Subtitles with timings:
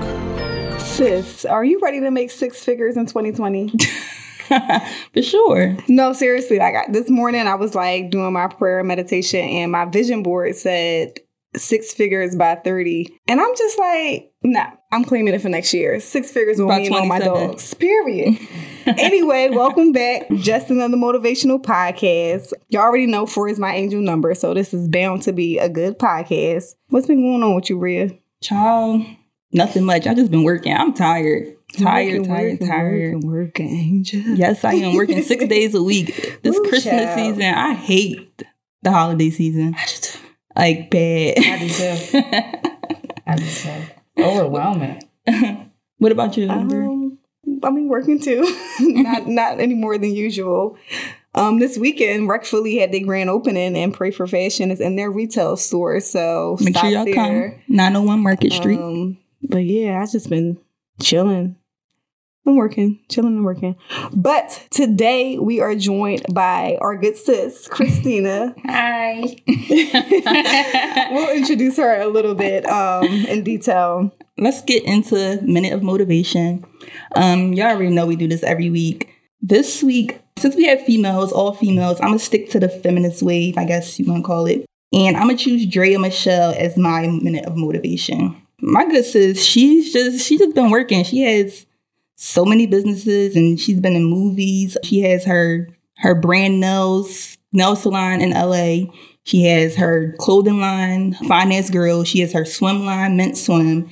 [0.00, 0.80] Coke.
[0.80, 3.72] Sis, are you ready to make six figures in 2020?
[5.14, 5.76] For sure.
[5.88, 6.58] no, seriously.
[6.58, 10.22] Like I, this morning, I was like doing my prayer and meditation, and my vision
[10.22, 11.18] board said
[11.56, 13.08] six figures by 30.
[13.28, 16.00] And I'm just like, nah, I'm claiming it for next year.
[16.00, 17.48] Six figures with By me and all my 27.
[17.50, 17.74] dogs.
[17.74, 18.38] Period.
[18.86, 20.28] anyway, welcome back.
[20.36, 22.52] Just another motivational podcast.
[22.68, 25.68] Y'all already know four is my angel number, so this is bound to be a
[25.68, 26.74] good podcast.
[26.88, 28.10] What's been going on with you, Rhea?
[28.42, 29.02] Child,
[29.52, 30.06] nothing much.
[30.06, 30.74] I just been working.
[30.74, 31.54] I'm tired.
[31.78, 33.14] Tired, tired, working, tired.
[33.14, 34.20] Working, working, angel.
[34.20, 36.40] Yes, I am working six days a week.
[36.42, 37.36] This Ooh, Christmas child.
[37.36, 38.42] season, I hate
[38.82, 39.74] the holiday season.
[40.56, 41.38] Like bad.
[41.38, 42.22] I do.
[43.26, 44.22] I do.
[44.22, 45.02] Overwhelming.
[45.98, 46.50] what about you?
[46.50, 47.18] Um,
[47.64, 48.42] I mean, working too.
[48.80, 50.76] not not any more than usual.
[51.34, 54.96] Um, this weekend, Rec Philly had their grand opening, and Pray for Fashion is in
[54.96, 55.98] their retail store.
[56.00, 57.52] So Make stop sure y'all there.
[57.52, 57.62] come.
[57.68, 58.78] 901 Market Street.
[58.78, 59.16] Um,
[59.48, 60.58] but yeah, I just been
[61.00, 61.56] chilling.
[62.44, 63.76] I'm working, chilling and working.
[64.12, 68.52] But today we are joined by our good sis, Christina.
[68.64, 69.36] Hi.
[71.12, 74.12] we'll introduce her a little bit um, in detail.
[74.38, 76.64] Let's get into Minute of Motivation.
[77.14, 79.08] Um, y'all already know we do this every week.
[79.40, 83.56] This week, since we have females, all females, I'm gonna stick to the feminist wave,
[83.56, 84.66] I guess you wanna call it.
[84.92, 88.36] And I'm gonna choose Draya Michele as my minute of motivation.
[88.60, 91.04] My good sis, she's just she's just been working.
[91.04, 91.66] She has
[92.16, 94.76] so many businesses and she's been in movies.
[94.84, 95.68] She has her
[95.98, 98.92] her brand nails nail salon in LA.
[99.24, 102.02] She has her clothing line, Finance Girl.
[102.04, 103.88] She has her swim line, Mint Swim.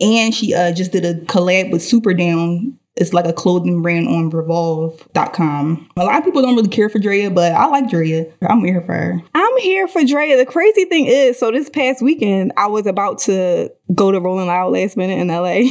[0.00, 2.74] And she uh, just did a collab with Superdown.
[2.94, 5.88] It's like a clothing brand on Revolve.com.
[5.96, 8.30] A lot of people don't really care for Draya, but I like Draya.
[8.42, 9.22] I'm here for her.
[9.34, 10.36] I'm here for Draya.
[10.36, 14.46] The crazy thing is, so this past weekend, I was about to go to Rolling
[14.46, 15.70] Loud last minute in LA.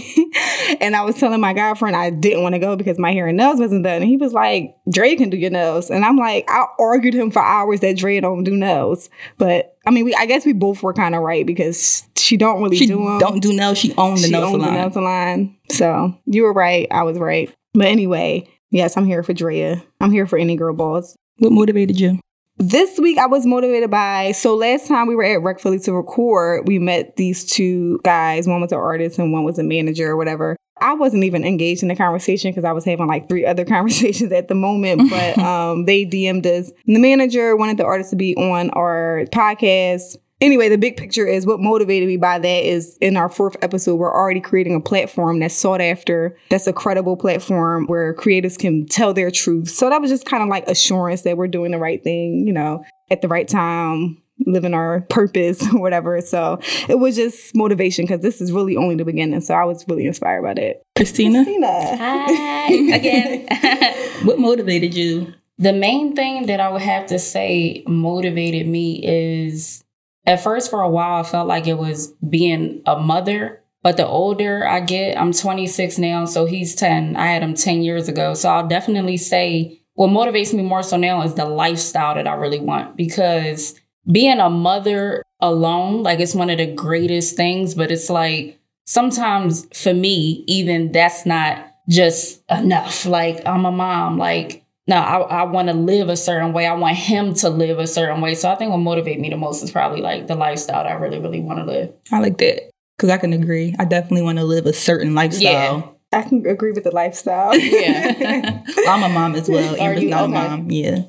[0.81, 3.27] and I was telling my guy friend I didn't want to go because my hair
[3.27, 4.01] and nails wasn't done.
[4.01, 5.89] And he was like, Draya can do your nails.
[5.89, 9.09] And I'm like, I argued him for hours that Draya don't do nails.
[9.37, 12.61] But I mean, we I guess we both were kind of right because she don't
[12.61, 13.19] really She do them.
[13.19, 13.77] don't do nails.
[13.77, 14.73] She owns the she nail owns the salon.
[14.75, 15.57] nail salon.
[15.71, 16.87] So you were right.
[16.91, 17.53] I was right.
[17.73, 19.83] But anyway, yes, I'm here for Draya.
[19.99, 21.15] I'm here for any girl balls.
[21.39, 22.19] What motivated you?
[22.61, 25.93] This week I was motivated by so last time we were at Rec Philly to
[25.93, 28.47] record, we met these two guys.
[28.47, 30.55] One was an artist and one was a manager or whatever.
[30.79, 34.31] I wasn't even engaged in the conversation because I was having like three other conversations
[34.31, 35.09] at the moment.
[35.09, 36.71] But um, they DM'd us.
[36.85, 40.17] And the manager wanted the artist to be on our podcast.
[40.41, 43.95] Anyway, the big picture is what motivated me by that is in our fourth episode,
[43.95, 48.87] we're already creating a platform that's sought after, that's a credible platform where creators can
[48.87, 49.69] tell their truth.
[49.69, 52.53] So that was just kind of like assurance that we're doing the right thing, you
[52.53, 56.19] know, at the right time, living our purpose or whatever.
[56.21, 56.59] So
[56.89, 59.41] it was just motivation because this is really only the beginning.
[59.41, 60.81] So I was really inspired by that.
[60.95, 61.97] Christina, Christina.
[61.97, 64.07] Hi again.
[64.25, 65.35] what motivated you?
[65.61, 69.83] the main thing that I would have to say motivated me is
[70.25, 73.63] at first for a while I felt like it was being a mother.
[73.83, 77.15] But the older I get, I'm 26 now, so he's 10.
[77.15, 78.35] I had him 10 years ago.
[78.35, 82.33] So I'll definitely say what motivates me more so now is the lifestyle that I
[82.35, 83.75] really want because
[84.09, 89.67] being a mother alone, like it's one of the greatest things, but it's like sometimes
[89.77, 93.05] for me, even that's not just enough.
[93.05, 94.60] Like I'm a mom, like
[94.91, 96.67] no, I, I want to live a certain way.
[96.67, 98.35] I want him to live a certain way.
[98.35, 100.95] So I think what motivates me the most is probably like the lifestyle that I
[100.95, 101.93] really, really want to live.
[102.11, 103.73] I like that because I can agree.
[103.79, 105.97] I definitely want to live a certain lifestyle.
[106.11, 107.55] I can agree with the lifestyle.
[107.57, 108.63] Yeah.
[108.89, 109.75] I'm a mom as well.
[109.75, 110.09] Are Amber's you?
[110.09, 110.33] not Okay.
[110.45, 110.69] a mom.
[110.71, 110.99] Yeah.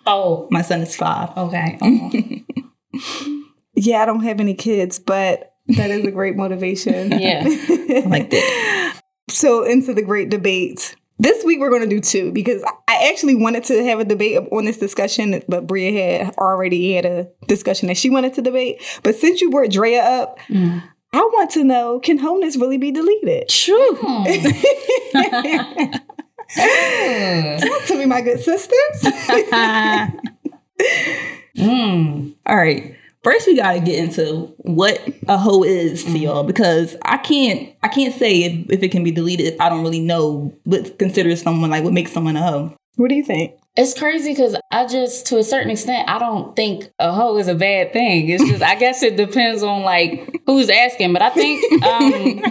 [0.06, 1.30] oh, My son is five.
[1.38, 1.78] okay.
[3.76, 7.12] yeah, I don't have any kids, but that is a great motivation.
[7.12, 7.44] Yeah.
[7.46, 9.00] I like that.
[9.30, 10.96] So into the great debate.
[11.18, 14.38] This week we're going to do two because I actually wanted to have a debate
[14.50, 18.82] on this discussion, but Bria had already had a discussion that she wanted to debate.
[19.02, 20.82] But since you brought Draya up, Mm.
[21.12, 23.48] I want to know: Can wholeness really be deleted?
[23.48, 23.96] True.
[23.96, 24.24] Talk
[27.86, 29.02] to me, my good sisters.
[31.56, 32.34] Mm.
[32.46, 32.96] All right.
[33.24, 37.88] First, we gotta get into what a hoe is to y'all because I can't I
[37.88, 41.40] can't say if, if it can be deleted if I don't really know what considers
[41.40, 42.76] someone like what makes someone a hoe.
[42.96, 43.54] what do you think?
[43.76, 47.48] It's crazy because I just, to a certain extent, I don't think a hoe is
[47.48, 48.28] a bad thing.
[48.28, 51.12] It's just, I guess it depends on like who's asking.
[51.12, 52.42] But I think, um,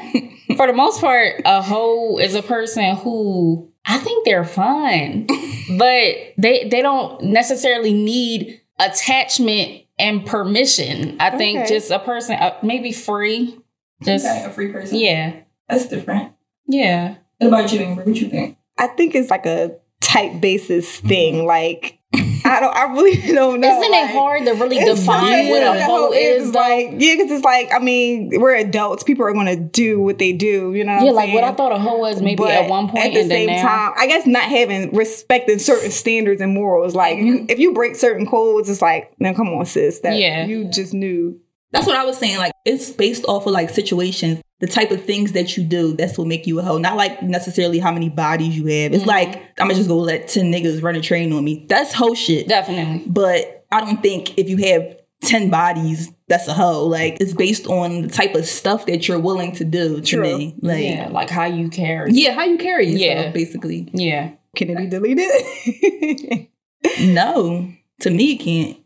[0.58, 5.28] for the most part, a hoe is a person who I think they're fun,
[5.78, 11.18] but they they don't necessarily need attachment and permission.
[11.20, 13.58] I think just a person, uh, maybe free.
[14.04, 14.98] Just Okay, a free person.
[14.98, 15.34] yeah,
[15.70, 16.34] That's different.
[16.68, 17.16] yeah.
[17.38, 18.04] What about you, Amber?
[18.04, 18.58] What you think?
[18.78, 21.46] I think it's like a type basis thing.
[21.46, 22.00] Like
[22.46, 23.80] I don't, I really don't know.
[23.80, 26.52] Isn't like, it hard to really define what a hoe is?
[26.52, 26.60] Though?
[26.60, 29.04] like yeah, because it's like I mean we're adults.
[29.04, 30.74] People are going to do what they do.
[30.74, 30.94] You know.
[30.96, 33.06] What yeah, I'm like what I thought a hoe was maybe But at one point
[33.06, 33.62] at the and then same now.
[33.62, 36.94] time, I guess not having respecting certain standards and morals.
[36.96, 37.26] Like Mm-hmm.
[37.28, 40.00] you, if you break certain codes, it's like, now come on, sis.
[40.02, 40.46] That Yeah.
[40.46, 41.40] you just knew.
[41.74, 42.38] That's what I was saying.
[42.38, 45.94] Like it's based off of like situations, the type of things that you do.
[45.94, 46.78] That's what make you a hoe.
[46.78, 48.94] Not like necessarily how many bodies you have.
[48.94, 49.08] It's Mhm.
[49.08, 51.66] like I'm gonna just go let ten niggas run a train on me.
[51.68, 52.48] That's hoe shit.
[52.48, 53.04] Definitely.
[53.08, 56.86] But I don't think if you have ten bodies, that's a hoe.
[56.86, 59.96] Like it's based on the type of stuff that you're willing to do.
[60.00, 60.38] To True.
[60.38, 61.10] me, like yeah, yeah.
[61.10, 62.12] like how you carry.
[62.14, 63.32] Yeah, how you carry yourself, Yeah.
[63.32, 63.90] basically.
[63.94, 64.30] Yeah.
[64.56, 66.48] Can it be deleted?
[67.02, 67.72] No,
[68.02, 68.78] to me, it can't.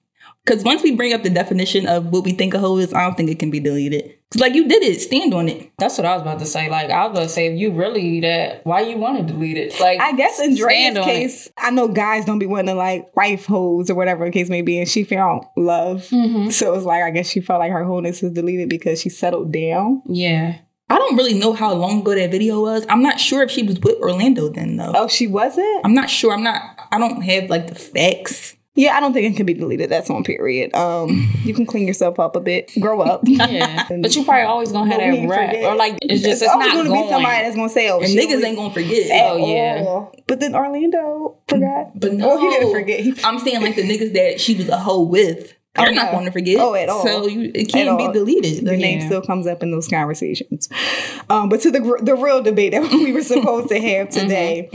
[0.48, 3.02] Because once we bring up the definition of what we think a hoe is, I
[3.02, 4.14] don't think it can be deleted.
[4.30, 5.72] Because like you did it, stand on it.
[5.78, 6.70] That's what I was about to say.
[6.70, 9.58] Like I was about to say, if you really that, why you want to delete
[9.58, 9.78] it?
[9.80, 11.04] Like I guess in Dre's on it.
[11.04, 14.50] case, I know guys don't be wanting to like wife hoes or whatever the case
[14.50, 16.08] may be, and she found love.
[16.12, 16.52] Mhm.
[16.54, 19.52] So it's like I guess she felt like her wholeness was deleted because she settled
[19.52, 20.02] down.
[20.08, 20.60] Yeah.
[20.90, 22.86] I don't really know how long ago that video was.
[22.88, 24.94] I'm not sure if she was with Orlando then though.
[24.96, 25.86] Oh, she wasn't.
[25.86, 26.34] I'm not sure.
[26.34, 26.62] I'm not.
[26.92, 28.56] I don't have like the facts.
[28.78, 29.90] Yeah, I don't think it can be deleted.
[29.90, 30.74] That's on period.
[30.76, 33.22] Um, you can clean yourself up a bit, grow up.
[33.26, 33.88] Yeah.
[34.02, 35.50] but you probably always gonna have that rap.
[35.50, 35.64] forget.
[35.66, 37.04] Or like it's just it's always not gonna going.
[37.04, 39.10] be somebody that's gonna say, "Oh, And niggas ain't gonna forget.
[39.32, 39.84] Oh, yeah.
[39.86, 42.00] all." But then Orlando forgot.
[42.00, 43.00] But no, Oh, he didn't forget.
[43.00, 45.54] He I'm saying like the niggas that she was a hoe with.
[45.78, 46.12] They're Oh, not yeah.
[46.12, 46.58] going to forget.
[46.60, 47.04] Oh, at all.
[47.06, 48.64] So you, it can't be deleted.
[48.64, 50.68] Your Like, name still comes up in those conversations.
[51.30, 54.70] Um, but to the the real debate that we were supposed to have today,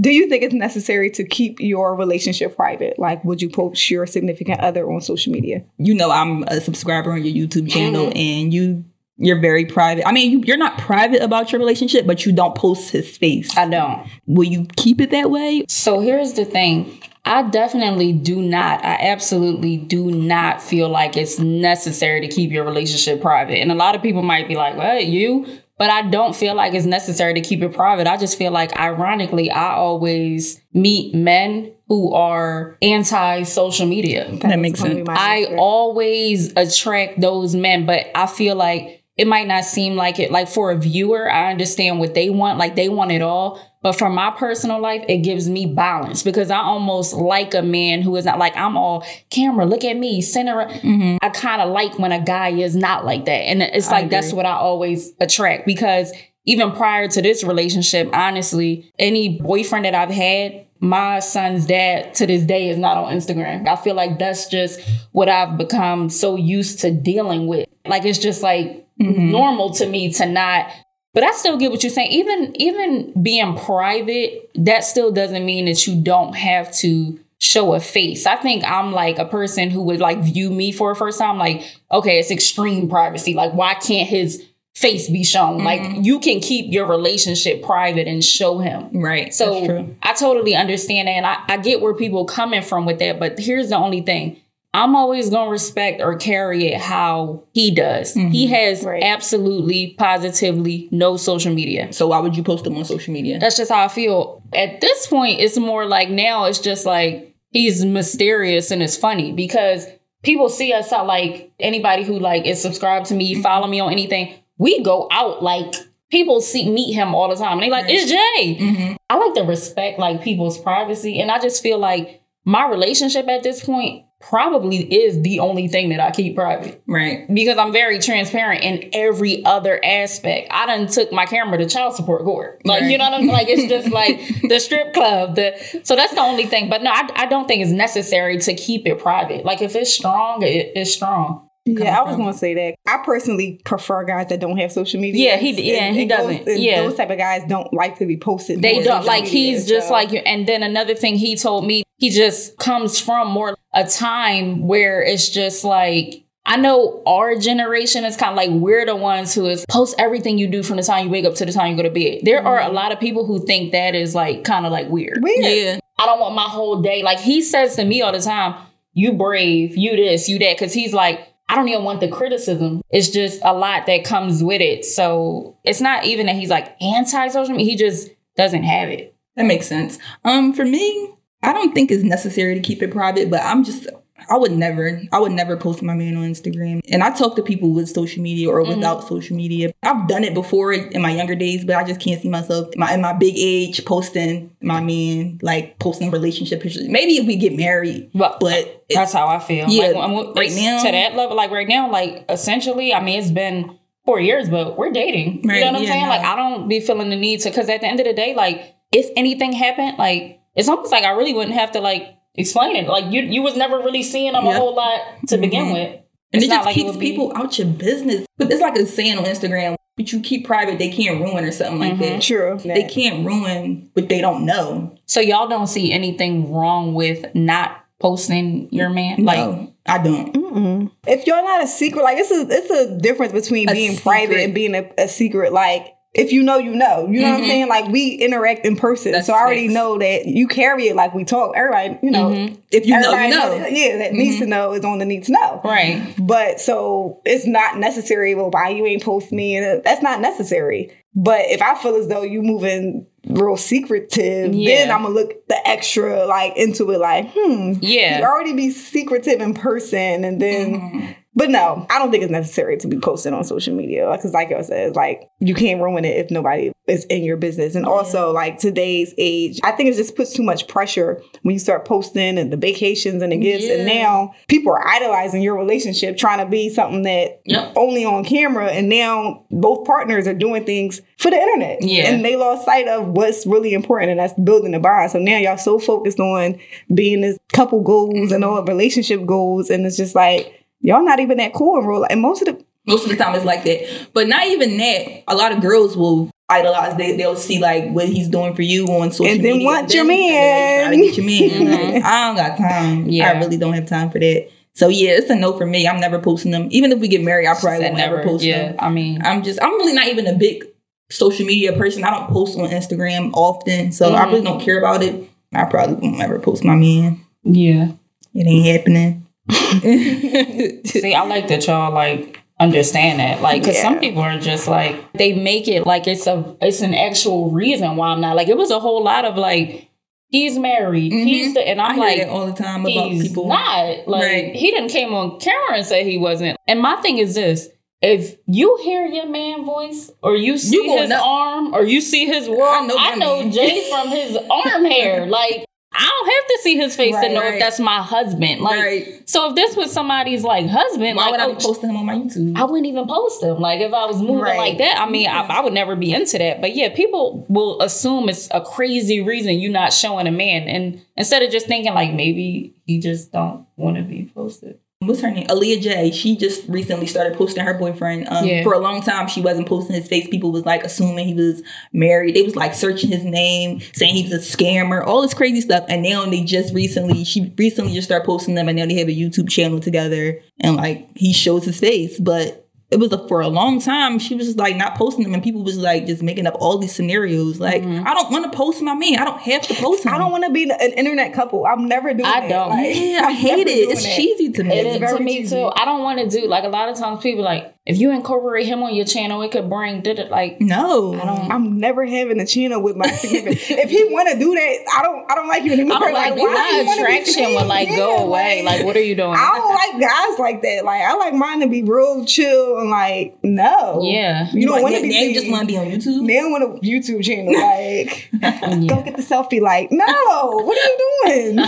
[0.00, 2.98] do you think it's necessary to keep your relationship private?
[2.98, 5.62] Like, would you post your significant other on social media?
[5.78, 8.16] you know I'm a subscriber on your YouTube channel, Mm-hmm.
[8.18, 8.84] and you
[9.22, 10.08] you're very private.
[10.08, 13.54] I mean, you, you're not private about your relationship, but you don't post his face.
[13.54, 14.08] I don't.
[14.26, 15.64] Will you keep it that way?
[15.68, 16.98] So here's the thing.
[17.24, 18.84] I definitely do not.
[18.84, 23.58] I absolutely do not feel like it's necessary to keep your relationship private.
[23.58, 25.46] And a lot of people might be like, "What you?"
[25.80, 28.06] But I don't feel like it's necessary to keep it private.
[28.06, 34.30] I just feel like, ironically, I always meet men who are anti social media.
[34.42, 35.08] That makes sense.
[35.08, 40.30] I always attract those men, but I feel like it might not seem like it.
[40.30, 42.58] Like for a viewer, I understand what they want.
[42.58, 43.60] Like they want it all.
[43.82, 48.00] But for my personal life, it gives me balance because I almost like a man
[48.00, 50.54] who is not like, I'm all camera, look at me, center.
[50.54, 51.18] Mm-hmm.
[51.20, 53.30] I kind of like when a guy is not like that.
[53.30, 56.10] And it's I like, that's what I always attract because
[56.46, 62.26] even prior to this relationship, honestly, any boyfriend that I've had, my son's dad to
[62.26, 63.68] this day is not on Instagram.
[63.68, 64.80] I feel like that's just
[65.12, 67.68] what I've become so used to dealing with.
[67.86, 69.30] Like it's just like mm-hmm.
[69.30, 70.70] normal to me to not
[71.12, 72.12] but I still get what you're saying.
[72.12, 77.80] Even even being private, that still doesn't mean that you don't have to show a
[77.80, 78.26] face.
[78.26, 81.38] I think I'm like a person who would like view me for a first time
[81.38, 83.34] like, okay, it's extreme privacy.
[83.34, 85.64] Like why can't his face be shown?
[85.64, 86.02] Like mm-hmm.
[86.02, 88.90] you can keep your relationship private and show him.
[88.92, 89.34] Right.
[89.34, 89.94] So.
[90.02, 91.12] I totally understand that.
[91.12, 93.18] And I, I get where people coming from with that.
[93.18, 94.40] But here's the only thing.
[94.72, 98.14] I'm always going to respect or carry it how he does.
[98.14, 98.54] He mm-hmm.
[98.54, 99.02] has Right.
[99.02, 101.92] absolutely, positively no social media.
[101.92, 103.40] So why would you post them on social media?
[103.40, 104.42] That's just how I feel.
[104.54, 109.32] At this point, it's more like now it's just like he's mysterious and it's funny
[109.32, 109.86] because
[110.22, 113.42] people see us out like anybody who like is subscribed to me, mm-hmm.
[113.42, 114.34] follow me on anything.
[114.60, 115.74] We go out like
[116.10, 118.56] people see meet him all the time and they like, it's Jay.
[118.60, 118.96] Mhm.
[119.08, 123.42] I like to respect like people's privacy, and I just feel like my relationship at
[123.42, 127.26] this point probably is the only thing that I keep private Right.
[127.32, 130.48] because I'm very transparent in every other aspect.
[130.50, 133.48] I done took my camera to child support court, like you know what I'm like.
[133.48, 135.36] It's just like the strip club.
[135.36, 136.68] The so that's the only thing.
[136.68, 139.44] But no, I, I don't think it's necessary to keep it private.
[139.46, 141.46] Like if it's strong, it, it's strong.
[141.66, 142.76] Yeah, I was going to say that.
[142.86, 145.32] I personally prefer guys that don't have social media.
[145.32, 146.48] Yeah, he- yeah, he those- doesn't.
[146.48, 146.82] and Yeah.
[146.82, 148.62] those type of guys don't like to be posted.
[148.62, 150.20] They don't like media, he's just like you.
[150.20, 155.02] And then another thing he told me, he just comes from more a time where
[155.02, 159.46] it's just like I know our generation is kind of like we're the ones who
[159.46, 161.76] is post everything you do from the time you wake up to the time you
[161.76, 162.20] go to bed.
[162.24, 162.74] There are a mm-hmm.
[162.74, 165.22] lot of people who think that is like kind of like weird.
[165.22, 165.44] Weird.
[165.44, 165.78] Yeah.
[165.98, 167.02] I don't want my whole day.
[167.02, 168.54] Like he says to me all the time,
[168.94, 170.58] you brave, you this, you that.
[170.58, 172.80] Cause he's like, I don't even want the criticism.
[172.90, 174.84] It's just a lot that comes with it.
[174.84, 177.72] So it's not even that he's like anti social media.
[177.72, 179.16] He just doesn't have it.
[179.34, 179.98] That makes sense.
[180.24, 183.88] Um, for me, I don't think it's necessary to keep it private, but I'm just
[184.28, 186.80] I would never, I would never post my man on Instagram.
[186.90, 188.74] And I talk to people with social media or mm-hmm.
[188.76, 189.72] without social media.
[189.82, 192.80] I've done it before in my younger days, but I just can't see myself in
[192.80, 196.88] my, in my big age posting my man, like posting relationship pictures.
[196.88, 199.68] Maybe if we get married, But, but that's how I feel.
[199.68, 203.18] Yeah, like, I'm- right now- to that level, like right now, like essentially, I mean,
[203.18, 205.42] it's been four years, but we're dating.
[205.44, 206.02] Right, you know what I'm yeah, saying?
[206.04, 206.08] no.
[206.08, 208.34] Like, I don't be feeling the need to, because at the end of the day,
[208.34, 212.76] like, if anything happened, like, it's almost like I really wouldn't have to like explain
[212.76, 212.88] it.
[212.88, 214.56] Like, you you was never really seeing them Yeah.
[214.56, 215.72] a whole lot to begin Mhm.
[215.72, 216.00] with.
[216.32, 218.24] and It's it just like it keeps be- people out your business.
[218.38, 221.50] But it's like a saying on Instagram, but you keep private, they can't ruin or
[221.50, 221.98] something like Mhm.
[221.98, 222.22] that.
[222.22, 222.58] True.
[222.64, 224.92] They can't ruin what they don't know.
[225.06, 229.24] So y'all don't see anything wrong with not posting your man?
[229.24, 230.32] Like, no, I don't.
[230.32, 230.90] Mm-mm.
[231.06, 234.38] If you're not a secret, like it's a it's a difference between A being private
[234.38, 235.52] and being a, a secret.
[235.52, 237.06] Like if you know, you know.
[237.08, 237.48] You know what I'm Mhm.
[237.48, 237.68] saying?
[237.68, 239.74] Like we interact in person, That's so I already facts.
[239.74, 241.54] know that you carry it like we talk.
[241.56, 242.56] Everybody, you know, Mhm.
[242.72, 243.58] If you know, you know.
[243.58, 244.40] knows- yeah, that needs Mhm.
[244.40, 245.60] to know is on the need to know.
[245.64, 246.02] right.
[246.18, 248.34] But so it's not necessary.
[248.34, 249.56] Well, why you ain't post me?
[249.56, 250.90] And that's not necessary.
[251.14, 254.76] But if I feel as though you moving real secretive, Yeah.
[254.76, 256.98] then I'm gonna look the extra like into it.
[257.00, 258.18] Like, hmm, Yeah.
[258.20, 261.14] you already be secretive in person, and then.
[261.34, 264.50] But no, I don't think it's necessary to be posted on social media because, like
[264.50, 267.76] I said, like you can't ruin it if nobody is in your business.
[267.76, 271.60] And also, like today's age, I think it just puts too much pressure when you
[271.60, 273.68] start posting and the vacations and the gifts.
[273.68, 277.72] And now people are idolizing your relationship, trying to be something that Yep.
[277.76, 278.66] only on camera.
[278.66, 281.78] And now both partners are doing things for the internet.
[281.82, 282.10] Yeah.
[282.10, 285.12] And they lost sight of what's really important, and that's building a bond.
[285.12, 286.58] So now y'all so focused on
[286.92, 291.38] being this couple goals and all relationship goals, and it's just like y'all not even
[291.38, 292.10] that cool in real life.
[292.10, 294.08] And most of the Most of the time it's like that.
[294.14, 295.22] But not even that.
[295.28, 296.96] A lot of girls will idolize.
[296.96, 299.66] They, they'll see like what he's doing for you on social And then media.
[299.66, 300.86] want your and then man.
[300.88, 302.02] Try to get your man.
[302.04, 303.06] I don't got time.
[303.08, 303.30] Yeah.
[303.30, 304.48] I really don't have time for that.
[304.74, 305.86] So yeah, it's a no for me.
[305.86, 306.68] I'm never posting them.
[306.70, 308.68] Even if we get married, I probably Said won't ever post Yeah.
[308.68, 308.76] them.
[308.78, 310.64] I mean, I'm just I'm really not even a big
[311.10, 312.02] social media person.
[312.04, 313.92] I don't post on Instagram often.
[313.92, 314.30] So I Mhm.
[314.30, 315.28] really don't care about it.
[315.52, 317.20] I probably won't ever post my man.
[317.44, 317.88] yeah.
[318.32, 319.26] It ain't happening.
[320.84, 325.12] See, I like that y'all like understand that, like, because some people are just like
[325.14, 328.56] they make it like it's a it's an actual reason why I'm not like it
[328.56, 329.88] was a whole lot of like
[330.28, 331.24] he's married, Mhm.
[331.24, 333.48] he's the, and I I'm hear like all the time about he's people.
[333.48, 334.54] not like Right.
[334.54, 336.56] he didn't came on camera and say he wasn't.
[336.68, 337.68] And my thing is this.
[338.02, 342.24] If you hear your man voice, or you see gonna his arm, or you see
[342.24, 343.50] his world, I know I know.
[343.50, 345.26] Jay from his arm hair.
[345.26, 345.66] Like
[346.00, 347.54] I don't have to see his face Right, to know right.
[347.54, 348.62] if that's my husband.
[348.62, 349.28] Like right.
[349.28, 351.96] so if this was somebody's like husband, Why like would I oh, be posting him
[351.96, 352.56] on my YouTube?
[352.56, 353.58] I wouldn't even post him.
[353.60, 356.38] Like if I was moving like that, I mean, I, I would never be into
[356.38, 356.62] that.
[356.62, 361.02] But yeah, people will assume it's a crazy reason you're not showing a man, and
[361.16, 364.78] instead of just thinking like maybe he just don't want to be posted.
[365.02, 365.46] What's her name?
[365.46, 366.10] Aaliyah Jay.
[366.10, 368.28] She just recently started posting her boyfriend.
[368.28, 368.62] Um, Yeah.
[368.62, 370.28] For a long time, she wasn't posting his face.
[370.28, 371.62] People was like assuming he was
[371.94, 372.36] married.
[372.36, 375.86] They was like searching his name, saying he was a scammer, all this crazy stuff.
[375.88, 379.08] And now they just recently, she recently just started posting them, and now they have
[379.08, 382.59] a YouTube channel together, and like he shows his face, but.
[382.90, 384.18] It was a, for a long time.
[384.18, 386.76] She was just like not posting them, and people was like just making up all
[386.78, 387.60] these scenarios.
[387.60, 388.04] Like, Mhm.
[388.04, 389.16] I don't want to post my man.
[389.20, 390.12] I don't have to post him.
[390.12, 391.64] I don't want to be an internet couple.
[391.66, 392.70] I'm never doing I don't.
[392.70, 393.70] Like, Yeah, I hate it.
[393.70, 394.16] It's that.
[394.16, 394.74] cheesy to me.
[394.76, 395.54] It It's is to very me cheesy.
[395.56, 395.70] too.
[395.76, 398.66] I don't want to do like a lot of times people like if you incorporate
[398.66, 401.50] him on your channel, it could bring did it like no, I don't.
[401.50, 403.60] I'm never having a channel with my significant.
[403.80, 405.30] if he want to do that, I don't.
[405.30, 405.98] I don't like you anymore.
[406.02, 406.44] I'm like, why
[406.84, 408.62] my attraction would will like go Yeah, away.
[408.64, 409.34] Like, what are you doing?
[409.36, 410.84] I don't like guys like that.
[410.84, 414.00] Like I like mine to be real chill and like no.
[414.02, 414.48] Yeah.
[414.52, 415.34] You don't want to be you seen.
[415.34, 416.26] just want to be on YouTube.
[416.26, 417.52] They don't want a YouTube channel.
[417.52, 418.86] Like Yeah.
[418.88, 419.60] go get the selfie.
[419.60, 420.04] Like no.
[420.06, 421.58] What are you doing?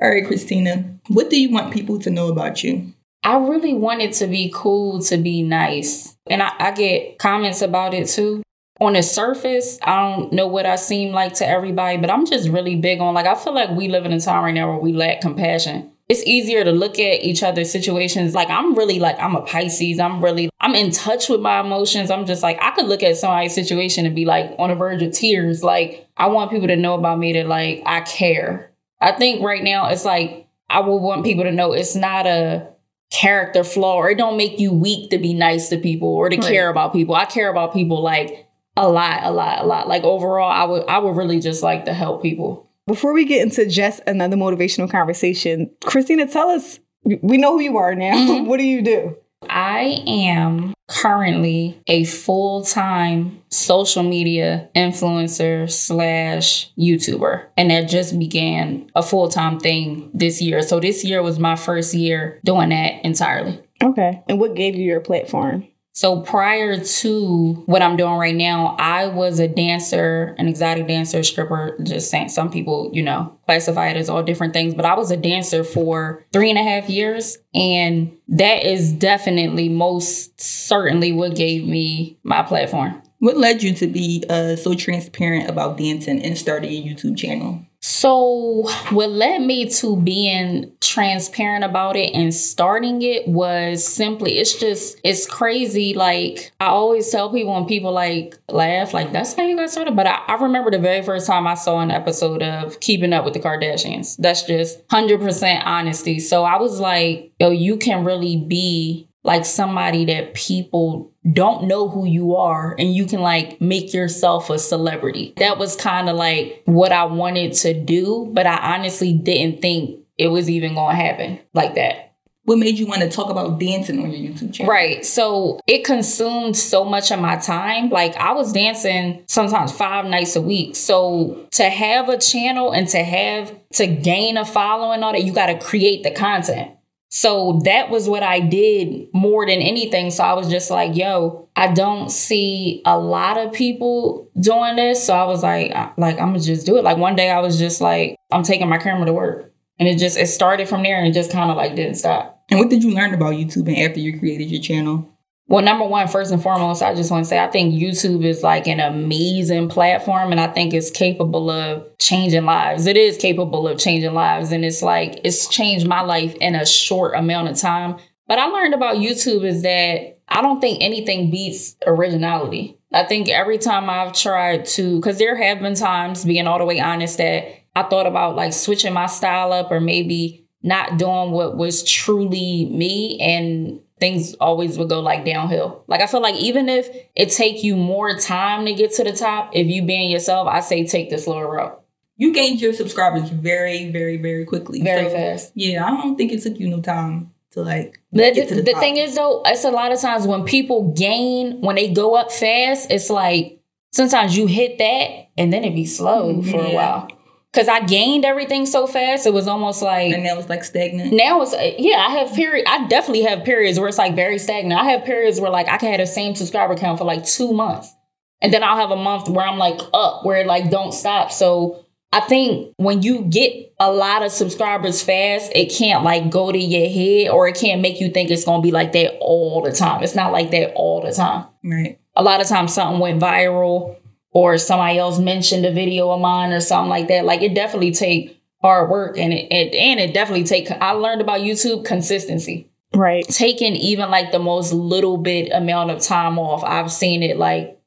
[0.00, 2.92] All right, Christina, what do you want people to know about you?
[3.24, 6.16] I really want it to be cool, to be nice.
[6.26, 8.42] And I, I get comments about it too.
[8.80, 12.48] On the surface, I don't know what I seem like to everybody, but I'm just
[12.48, 14.78] really big on like, I feel like we live in a time right now where
[14.78, 15.92] we lack compassion.
[16.08, 18.34] It's easier to look at each other's situations.
[18.34, 20.00] Like, I'm really like, I'm a Pisces.
[20.00, 22.10] I'm really, I'm in touch with my emotions.
[22.10, 25.00] I'm just like, I could look at somebody's situation and be like on the verge
[25.02, 25.62] of tears.
[25.62, 28.72] Like, I want people to know about me that like, I care.
[29.00, 32.71] I think right now it's like, I would want people to know it's not a,
[33.12, 36.36] character flaw or it don't make you weak to be nice to people or to
[36.36, 36.46] Right.
[36.46, 37.14] care about people.
[37.14, 39.86] I care about people like a lot, a lot, a lot.
[39.88, 42.68] Like overall, I would I would really just like to help people.
[42.86, 46.80] Before we get into just another motivational conversation, Christina, tell us.
[47.04, 48.14] We know who you are now.
[48.14, 48.46] Mhm.
[48.46, 49.16] what do you do?
[49.48, 57.46] I am currently a full time social media influencer slash YouTuber.
[57.56, 60.62] And that just began a full time thing this year.
[60.62, 63.60] So this year was my first year doing that entirely.
[63.82, 64.22] Okay.
[64.28, 65.66] And what gave you your platform?
[65.94, 71.22] So prior to what I'm doing right now, I was a dancer, an exotic dancer,
[71.22, 71.76] stripper.
[71.82, 74.74] Just saying, some people, you know, classify it as all different things.
[74.74, 79.68] But I was a dancer for three and a half years, and that is definitely
[79.68, 83.02] most certainly what gave me my platform.
[83.18, 87.66] What led you to be uh, so transparent about dancing and starting a YouTube channel?
[87.94, 94.58] So, what led me to being transparent about it and starting it was simply it's
[94.58, 95.92] just it's crazy.
[95.92, 99.94] Like I always tell people when people like laugh, like that's how you got started.
[99.94, 103.26] But I, I remember the very first time I saw an episode of Keeping Up
[103.26, 104.16] with the Kardashians.
[104.16, 106.18] That's just hundred percent honesty.
[106.18, 111.88] So I was like, yo, you can really be like somebody that people don't know
[111.88, 115.32] who you are and you can like make yourself a celebrity.
[115.36, 120.00] That was kind of like what I wanted to do, but I honestly didn't think
[120.18, 122.08] it was even going to happen like that.
[122.44, 124.72] What made you want to talk about dancing on your YouTube channel?
[124.72, 125.06] Right.
[125.06, 127.88] So it consumed so much of my time.
[127.88, 130.74] Like I was dancing sometimes five nights a week.
[130.74, 135.32] So to have a channel and to have to gain a following on it, you
[135.32, 136.72] got to create the content.
[137.14, 140.10] So that was what I did more than anything.
[140.10, 145.04] So I was just like, yo, I don't see a lot of people doing this.
[145.04, 146.84] So I was like, like I'm gonna just do it.
[146.84, 149.52] Like one day I was just like, I'm taking my camera to work.
[149.78, 152.44] And it just it started from there and it just kind of like didn't stop.
[152.50, 155.11] And what did you learn about YouTube and after you created your channel?
[155.52, 158.42] Well, number one, first and foremost, I just want to say I think YouTube is
[158.42, 162.86] like an amazing platform and I think it's capable of changing lives.
[162.86, 164.50] It is capable of changing lives.
[164.50, 167.98] And it's like, it's changed my life in a short amount of time.
[168.26, 172.78] But I learned about YouTube is that I don't think anything beats originality.
[172.90, 176.64] I think every time I've tried to, because there have been times, being all the
[176.64, 177.44] way honest, that
[177.76, 182.64] I thought about like switching my style up or maybe not doing what was truly
[182.70, 185.84] me and things always would go like downhill.
[185.86, 189.12] Like I feel like even if it take you more time to get to the
[189.12, 191.80] top, if you being yourself, I say take the slower route.
[192.16, 194.82] You gained your subscribers very, very, very quickly.
[194.82, 195.52] Very So, fast.
[195.54, 198.62] Yeah, I don't think it took you no time to like The, get to the,
[198.62, 201.88] the, the thing is though, it's a lot of times when people gain, when they
[201.92, 203.60] go up fast, it's like
[203.92, 207.08] sometimes you hit that and then it be slow for a while.
[207.52, 211.12] Cause I gained everything so fast, it was almost like and now it's like stagnant.
[211.12, 214.80] now it's yeah i have period i definitely have periods where it's like very stagnant.
[214.80, 217.52] I have periods where like i can have the same subscriber count for like two
[217.52, 217.92] months.
[218.40, 221.30] And then i'll have a month where i'm like up where it like don't stop.
[221.30, 226.52] So i think when you get a lot of subscribers fast it can't like go
[226.52, 229.60] to your head or it can't make you think it's gonna be like that all
[229.60, 230.02] the time.
[230.02, 231.44] It's not like that all the time.
[231.62, 231.98] Right.
[232.16, 233.96] a lot of times something went viral
[234.32, 237.24] or somebody else mentioned a video of mine or something like that.
[237.24, 241.20] Like it definitely take hard work and it, it and it definitely take I learned
[241.20, 242.68] about YouTube consistency.
[242.94, 243.24] Right.
[243.26, 247.78] Taking even like the most little bit amount of time off, I've seen it like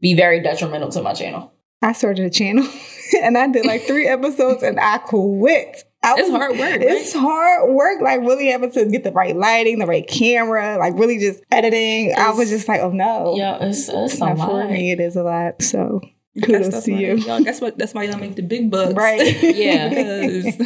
[0.00, 1.52] be very detrimental to my channel.
[1.82, 2.66] I started a channel
[3.22, 5.84] and I did like three episodes and I quit.
[6.04, 9.78] I It's hard work, It's hard work, like really having to get the right lighting,
[9.78, 12.14] the right camera, like really just editing.
[12.16, 13.34] I was just like, oh no.
[13.36, 14.70] Yeah, it's it's a Not for lot.
[14.70, 15.62] me, it is a lot.
[15.62, 16.00] So
[16.34, 17.14] That's, kudos that's to why, you.
[17.16, 18.94] Y'all, that's what that's why y'all make the big bucks.
[18.94, 19.42] Right.
[19.42, 19.88] Yeah.
[19.88, 20.58] Because-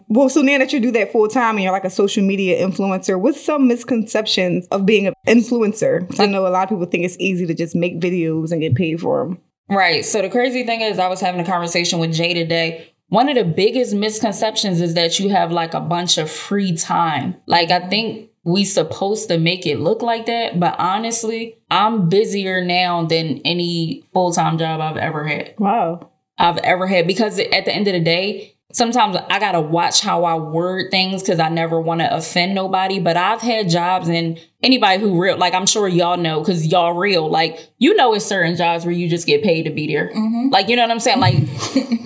[0.08, 2.64] well, so now that you do that full time and you're like a social media
[2.66, 6.08] influencer, what's some misconceptions of being an influencer?
[6.08, 8.60] 'Cause I know a lot of people think it's easy to just make videos and
[8.60, 9.38] get paid for them.
[9.70, 10.04] Right.
[10.04, 12.94] So the crazy thing is, I was having a conversation with Jay today.
[13.08, 17.36] One of the biggest misconceptions is that you have like a bunch of free time.
[17.46, 22.64] Like, I think we supposed to make it look like that, but honestly, I'm busier
[22.64, 25.54] now than any full time job I've ever had.
[25.58, 26.10] Wow.
[26.38, 30.24] I've ever had because at the end of the day, sometimes I gotta watch how
[30.24, 33.00] I word things because I never want to offend nobody.
[33.00, 36.92] But I've had jobs and anybody who real like I'm sure y'all know because y'all
[36.92, 40.10] real like you know it's certain jobs where you just get paid to be there.
[40.10, 40.50] Mm-hmm.
[40.50, 41.20] Like you know what I'm saying?
[41.20, 41.36] Like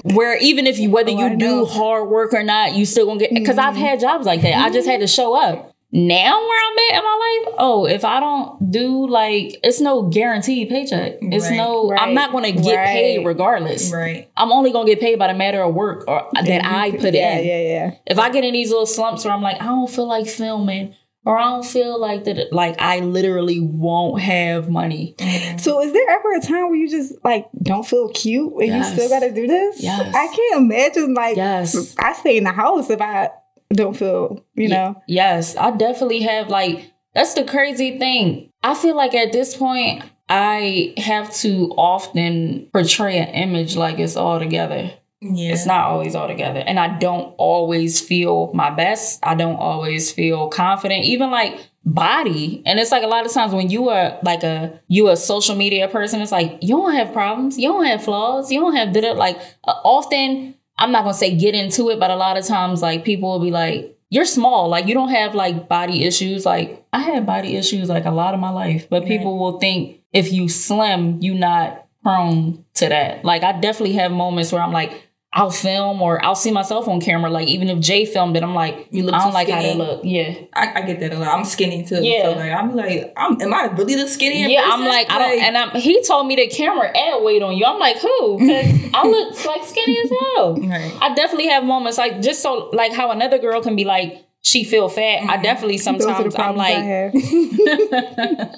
[0.14, 3.18] where even if you whether Oh, you do hard work or not, you still gonna
[3.18, 3.85] get because I've mm-hmm.
[3.85, 4.55] had jobs like that.
[4.55, 5.71] I just had to show up.
[5.94, 10.02] Now where I'm at in my life, oh, if I don't do like it's no
[10.09, 11.18] guaranteed paycheck.
[11.20, 13.92] It's Right, no I'm not gonna get paid regardless.
[13.92, 14.31] right.
[14.37, 17.37] I'm only gonna get paid by the matter of work or that I put yeah,
[17.38, 17.46] in.
[17.46, 17.68] Yeah, yeah.
[17.72, 17.94] Yeah.
[18.07, 20.94] If I get in these little slumps where I'm like, I don't feel like filming,
[21.26, 22.52] or I don't feel like that.
[22.55, 25.14] Like I literally won't have money.
[25.18, 25.61] Mm.
[25.61, 28.88] So is there ever a time where you just like don't feel cute and Yes.
[28.88, 29.83] you still gotta do this?
[29.83, 30.14] Yes.
[30.14, 31.94] I can't imagine like Yes.
[31.98, 33.28] I stay in the house if I
[33.74, 35.00] don't feel, you know.
[35.06, 38.50] Yes, I definitely have like that's the crazy thing.
[38.62, 44.16] I feel like at this point I have to often portray an image like it's
[44.16, 44.92] all together.
[45.20, 45.52] Yeah.
[45.52, 46.61] It's not always all together.
[46.66, 49.20] And I don't always feel my best.
[49.22, 51.04] I don't always feel confident.
[51.04, 52.62] Even like body.
[52.66, 55.54] And it's like a lot of times when you are like a you a social
[55.54, 58.92] media person, it's like you don't have problems, you don't have flaws, you don't have
[58.92, 62.37] did it like uh, often I'm not gonna say get into it, but a lot
[62.37, 66.04] of times like people will be like, You're small, like you don't have like body
[66.04, 66.44] issues.
[66.44, 70.00] Like I had body issues like a lot of my life, but people will think
[70.12, 73.24] if you slim, you not prone to that.
[73.24, 77.00] Like I definitely have moments where I'm like, I'll film or I'll see myself on
[77.00, 77.30] camera.
[77.30, 79.70] Like even if Jay filmed it, I'm like, You look I don't like how they
[79.70, 79.78] skinny.
[79.78, 80.00] look.
[80.04, 81.28] Yeah, I, I get that a lot.
[81.28, 82.04] I'm skinny too.
[82.04, 82.24] Yeah.
[82.24, 84.52] So like I'm like, I'm am I really the skinny?
[84.52, 84.62] yeah.
[84.64, 85.42] I'm like, I don't.
[85.42, 87.64] And I'm, he told me the camera add weight on you.
[87.64, 88.40] I'm like, who?
[88.52, 90.56] Because I look like skinny as hell.
[90.56, 90.92] Right.
[91.00, 94.64] I definitely have moments like just so like how another girl can be like she
[94.64, 95.02] feel fat.
[95.02, 95.42] I mm-hmm.
[95.42, 96.74] definitely Those are the sometimes I'm like.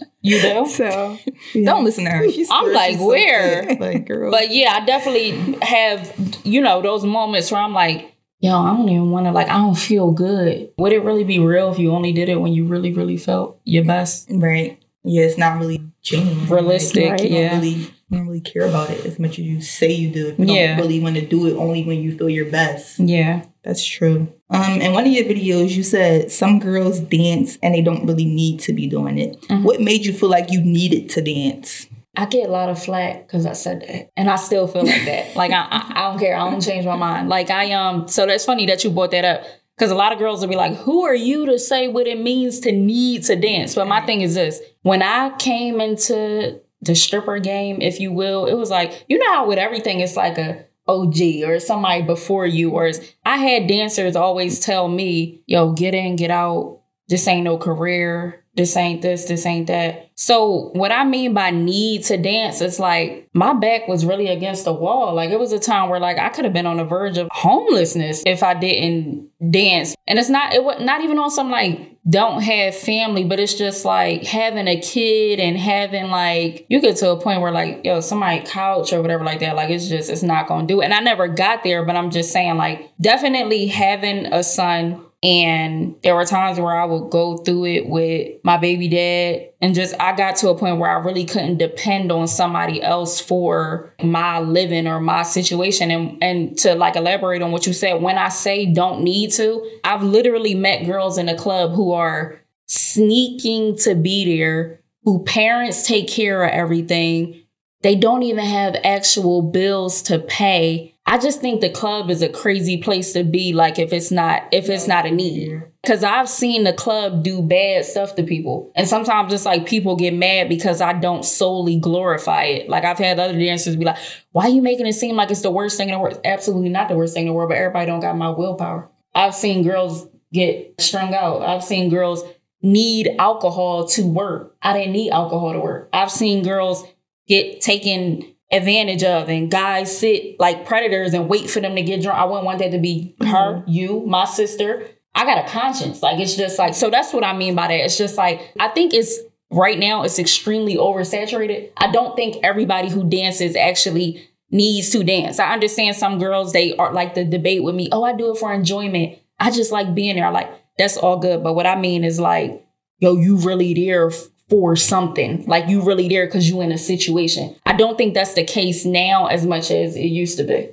[0.24, 0.66] you do.
[0.68, 1.18] so
[1.52, 1.66] yeah.
[1.66, 2.30] Don't listen to her.
[2.30, 3.76] She's I'm like, where?
[3.84, 4.30] Like, girl.
[4.30, 6.12] But yeah, I definitely have,
[6.44, 9.58] you know, those moments where I'm like, yo, I don't even want to, like, I
[9.58, 10.72] don't feel good.
[10.78, 13.60] Would it really be real if you only did it when you really, really felt
[13.64, 14.28] your best?
[14.30, 14.80] right.
[15.02, 16.48] Yeah, it's not really genuine.
[16.48, 17.54] Realistic, you yeah.
[17.56, 20.35] really, you don't really care about it as much as you say you do.
[20.38, 20.77] You Yeah.
[20.77, 23.01] don't really want to do it only when you feel your best.
[23.01, 23.43] Yeah.
[23.62, 24.33] That's true.
[24.51, 28.27] Um, in one of your videos, you said some girls dance and they don't really
[28.27, 29.40] need to be doing it.
[29.43, 29.64] Mm-hmm.
[29.64, 31.87] What made you feel like you needed to dance?
[32.17, 35.05] I get a lot of flack because I said that, and I still feel like
[35.07, 35.35] that.
[35.37, 36.37] like I, I, I don't care.
[36.37, 37.29] I don't change my mind.
[37.29, 38.07] Like I um.
[38.07, 39.43] So that's funny that you brought that up
[39.77, 42.21] because a lot of girls will be like, "Who are you to say what it
[42.21, 46.94] means to need to dance?" But my thing is this: when I came into the
[46.94, 50.38] stripper game, if you will, it was like you know how with everything it's like
[50.38, 52.90] a OG or somebody before you, or
[53.25, 56.81] I had dancers always tell me, "Yo, get in, get out.
[57.09, 60.11] This ain't no career." This ain't this, this ain't that.
[60.14, 64.64] So, what I mean by need to dance is like my back was really against
[64.64, 65.12] the wall.
[65.12, 67.29] Like, it was a time where, like, I could have been on the verge of
[67.33, 69.97] homelessness if I didn't dance.
[70.07, 73.55] And it's not, it was not even on some like don't have family, but it's
[73.55, 77.81] just like having a kid and having like, you get to a point where, like,
[77.83, 79.57] yo, somebody couch or whatever like that.
[79.57, 80.85] Like, it's just, it's not gonna do it.
[80.85, 85.96] And I never got there, but I'm just saying, like, definitely having a son and
[86.02, 89.48] there were times where I would go through it with my baby dad.
[89.62, 93.22] And just, I got to a point where I really couldn't depend on somebody else
[93.22, 95.90] for my living or my situation.
[95.90, 99.66] And, and to like elaborate on what you said, when I say don't need to,
[99.82, 105.87] I've literally met girls in the club who are sneaking to be there, who parents
[105.87, 107.40] take care of everything.
[107.80, 110.93] They don't even have actual bills to pay.
[111.07, 114.45] I just think the club is a crazy place to be like if it's not
[114.53, 115.62] if it's not a need.
[115.87, 118.73] Cuz I've seen the club do bad stuff to people.
[118.75, 122.71] And sometimes it's like people get mad because I don't solely glorify it.
[122.71, 123.99] Like I've had other dancers be like,
[124.33, 126.71] "Why are you making it seem like it's the worst thing in the world?" Absolutely
[126.71, 128.90] not the worst thing in the world, but everybody don't got my willpower.
[129.14, 131.43] I've seen girls get strung out.
[131.43, 132.25] I've seen girls
[132.62, 134.57] need alcohol to work.
[134.62, 135.90] I didn't need alcohol to work.
[135.93, 136.85] I've seen girls
[137.29, 142.03] get taken advantage of and guys sit like predators and wait for them to get
[142.03, 142.19] drunk.
[142.19, 143.31] I wouldn't want that to be mm-hmm.
[143.31, 144.88] her, you, my sister.
[145.14, 146.03] I got a conscience.
[146.03, 147.85] Like it's just like so that's what I mean by that.
[147.85, 149.19] It's just like I think it's
[149.51, 151.71] right now it's extremely oversaturated.
[151.77, 155.38] I don't think everybody who dances actually needs to dance.
[155.38, 158.38] I understand some girls they are like the debate with me, "Oh, I do it
[158.38, 159.19] for enjoyment.
[159.38, 162.64] I just like being there." Like that's all good, but what I mean is like,
[162.99, 164.11] yo, you really there
[164.48, 165.44] for something.
[165.46, 167.57] Like you really there because you in a situation.
[167.66, 170.70] I don't think that's the case now as much as it used to be.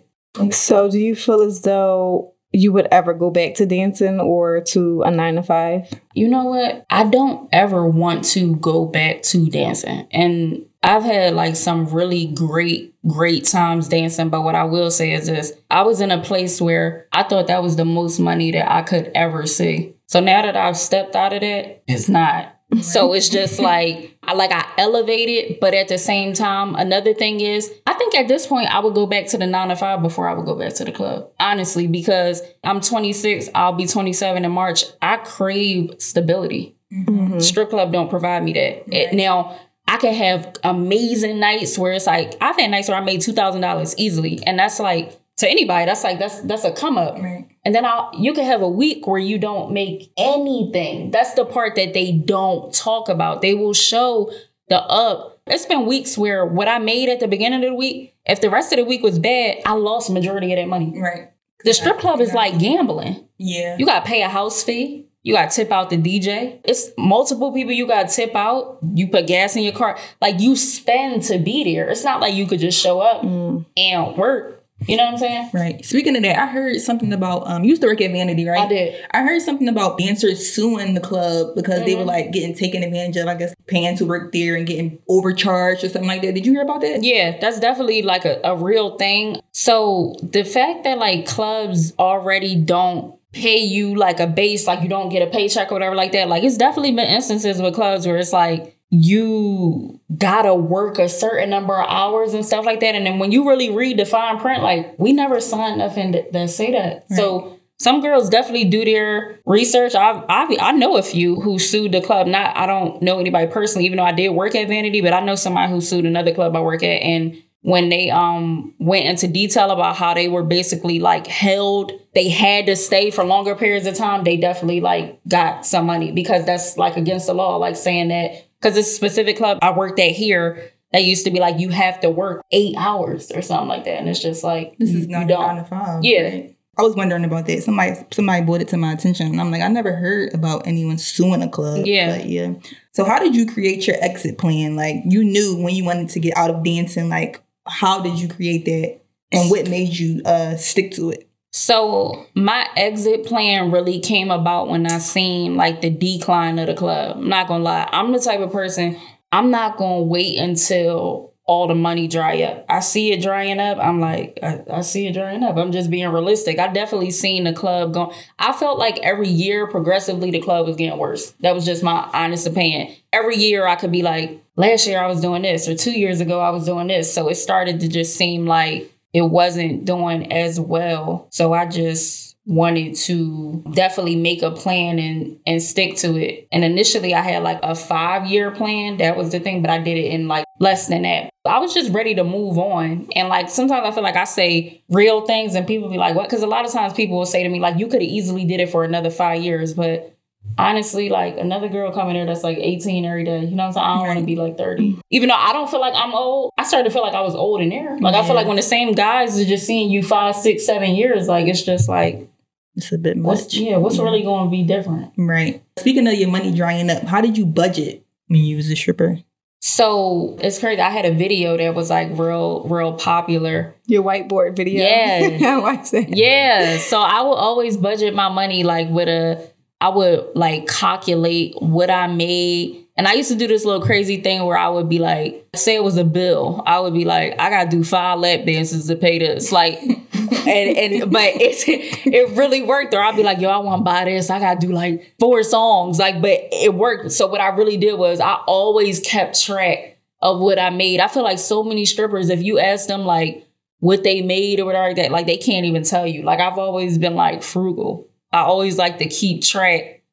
[0.51, 5.03] So, do you feel as though you would ever go back to dancing or to
[5.03, 5.89] a nine to five?
[6.13, 6.85] You know what?
[6.89, 10.07] I don't ever want to go back to dancing.
[10.11, 14.29] And I've had like some really great, great times dancing.
[14.29, 17.47] But what I will say is this I was in a place where I thought
[17.47, 19.95] that was the most money that I could ever see.
[20.07, 22.57] So now that I've stepped out of that, it's not.
[22.81, 27.13] So it's just like I like I elevate it but at the same time, another
[27.13, 29.75] thing is I think at this point I would go back to the nine to
[29.75, 31.29] five before I would go back to the club.
[31.39, 34.85] Honestly, because I'm 26, I'll be 27 in March.
[35.01, 36.75] I crave stability.
[36.93, 37.19] Mm-hmm.
[37.19, 37.39] Mm-hmm.
[37.39, 38.93] Strip club don't provide me that.
[38.95, 39.57] It- now
[39.87, 43.33] I can have amazing nights where it's like I've had nights where I made two
[43.33, 45.85] thousand dollars easily, and that's like to anybody.
[45.85, 47.17] That's like that's that's a come up.
[47.17, 47.47] Right.
[47.65, 51.11] And then I you can have a week where you don't make anything.
[51.11, 53.41] That's the part that they don't talk about.
[53.41, 54.31] They will show
[54.69, 55.41] the up.
[55.47, 58.49] It's been weeks where what I made at the beginning of the week, if the
[58.49, 60.93] rest of the week was bad, I lost majority of that money.
[60.99, 61.31] Right.
[61.63, 63.27] The strip club is like gambling.
[63.37, 63.77] Yeah.
[63.77, 65.07] You gotta pay a house fee.
[65.23, 66.59] You gotta tip out the DJ.
[66.63, 68.79] It's multiple people you gotta tip out.
[68.93, 69.97] You put gas in your car.
[70.19, 71.89] Like you spend to be there.
[71.89, 73.65] It's not like you could just show up mm.
[73.77, 74.60] and work.
[74.87, 75.49] You know what I'm saying?
[75.53, 75.85] Right.
[75.85, 78.61] Speaking of that, I heard something about um you used to work at Vanity, right?
[78.61, 79.05] I did.
[79.11, 82.07] I heard something about dancers suing the club because they were Mhm.
[82.07, 85.89] like getting taken advantage of, I guess, paying to work there and getting overcharged or
[85.89, 86.33] something like that.
[86.33, 87.03] Did you hear about that?
[87.03, 89.39] Yeah, that's definitely like a, a real thing.
[89.51, 94.89] So the fact that like clubs already don't pay you like a base, like you
[94.89, 98.05] don't get a paycheck or whatever like that, like it's definitely been instances with clubs
[98.05, 102.93] where it's like you gotta work a certain number of hours and stuff like that.
[102.93, 106.33] And then when you really read the fine print, like we never signed nothing that,
[106.33, 107.05] that say that.
[107.09, 109.95] So some girls definitely do their research.
[109.95, 112.27] I I I know a few who sued the club.
[112.27, 115.21] Not I don't know anybody personally, even though I did work at Vanity, but I
[115.21, 117.01] know somebody who sued another club I work at.
[117.01, 122.27] And when they um went into detail about how they were basically like held, they
[122.27, 124.25] had to stay for longer periods of time.
[124.25, 127.55] They definitely like got some money because that's like against the law.
[127.55, 130.71] Like saying that because this specific club I worked at here.
[130.93, 133.97] That used to be like you have to work eight hours or something like that,
[133.99, 136.03] and it's just like This is not you nine to five.
[136.03, 136.23] Yeah.
[136.23, 136.57] right?
[136.77, 137.63] I was wondering about that.
[137.63, 140.97] Somebody somebody brought it to my attention, and I'm like, I never heard about anyone
[140.97, 141.85] suing a club.
[141.85, 142.17] Yeah.
[142.17, 142.55] but yeah.
[142.91, 144.75] So how did you create your exit plan?
[144.75, 147.07] Like you knew when you wanted to get out of dancing.
[147.07, 148.99] Like how did you create that,
[149.31, 151.29] and what made you uh stick to it?
[151.51, 156.73] So my exit plan really came about when I seen like the decline of the
[156.73, 157.17] club.
[157.17, 157.89] I'm not gonna lie.
[157.91, 158.97] I'm the type of person
[159.31, 162.65] I'm not gonna wait until all the money dry up.
[162.69, 163.77] I see it drying up.
[163.79, 165.57] I'm like, I, I see it drying up.
[165.57, 166.59] I'm just being realistic.
[166.59, 168.15] I definitely seen the club going.
[168.39, 171.31] I felt like every year progressively the club was getting worse.
[171.41, 172.95] That was just my honest opinion.
[173.11, 176.21] Every year I could be like, last year I was doing this, or two years
[176.21, 177.13] ago I was doing this.
[177.13, 181.27] So it started to just seem like it wasn't doing as well.
[181.31, 186.47] So I just wanted to definitely make a plan and and stick to it.
[186.51, 188.97] And initially I had like a 5 year plan.
[188.97, 191.29] That was the thing, but I did it in like less than that.
[191.45, 193.07] I was just ready to move on.
[193.15, 196.29] And like sometimes I feel like I say real things and people be like, "What?"
[196.29, 198.45] Cuz a lot of times people will say to me like, "You could have easily
[198.45, 200.13] did it for another 5 years." But
[200.57, 203.41] honestly, like another girl coming here that's like 18 every day.
[203.45, 203.85] You know what I'm saying?
[203.85, 204.99] I don't want to be like 30.
[205.09, 207.35] Even though I don't feel like I'm old, I started to feel like I was
[207.35, 207.97] old in there.
[207.99, 210.91] Like I feel like when the same guys are just seeing you five, six, seven
[210.91, 212.29] years, like it's just like,
[212.75, 213.53] It's a bit what's much.
[213.55, 215.11] yeah, what's really going to be different?
[215.17, 215.63] Right.
[215.79, 219.19] Speaking of your money drying up, how did you budget when you was a stripper?
[219.63, 220.81] So it's crazy.
[220.81, 223.75] I had a video that was like real, real popular.
[223.85, 224.83] Your whiteboard video.
[224.83, 225.37] Yeah.
[225.55, 226.17] I watched that.
[226.17, 226.79] Yeah.
[226.79, 229.50] So I will always budget my money like with a
[229.81, 232.85] I would like calculate what I made.
[232.95, 235.75] And I used to do this little crazy thing where I would be like, say
[235.75, 236.61] it was a bill.
[236.67, 239.51] I would be like, I gotta do five lap dances to pay this.
[239.51, 239.81] Like
[240.13, 242.93] and and but it's it really worked.
[242.93, 244.29] Or I'd be like, yo, I wanna buy this.
[244.29, 245.97] I gotta do like four songs.
[245.97, 247.11] Like, but it worked.
[247.11, 250.99] So what I really did was I always kept track of what I made.
[250.99, 253.47] I feel like so many strippers, if you ask them like
[253.79, 256.21] what they made or whatever that, like they can't even tell you.
[256.21, 258.07] Like I've always been like frugal.
[258.33, 260.03] I always like to keep track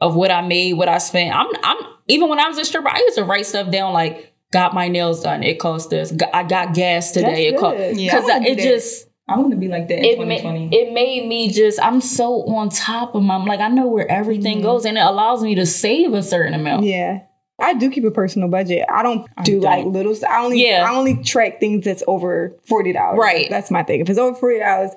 [0.00, 1.34] of what I made, what I spent.
[1.34, 1.76] I'm I'm
[2.08, 4.88] even when I was a stripper, I used to write stuff down like got my
[4.88, 5.42] nails done.
[5.42, 6.12] It cost this.
[6.34, 7.50] I got gas today.
[7.50, 7.96] That's it cost good.
[7.98, 8.62] Yeah, because it that.
[8.62, 10.68] just I want to be like that in it 2020.
[10.68, 14.10] made it made me just I'm so on top of my like I know where
[14.10, 14.62] everything Mhm.
[14.62, 16.84] goes and it allows me to save a certain amount.
[16.84, 17.20] Yeah.
[17.62, 18.84] I do keep a personal budget.
[18.92, 19.62] I don't I do don't.
[19.62, 20.30] like little stuff.
[20.30, 20.84] I only Yeah.
[20.86, 23.18] I only track things that's over forty dollars.
[23.18, 23.48] Right.
[23.48, 24.00] That's my thing.
[24.00, 24.90] If it's over forty dollars,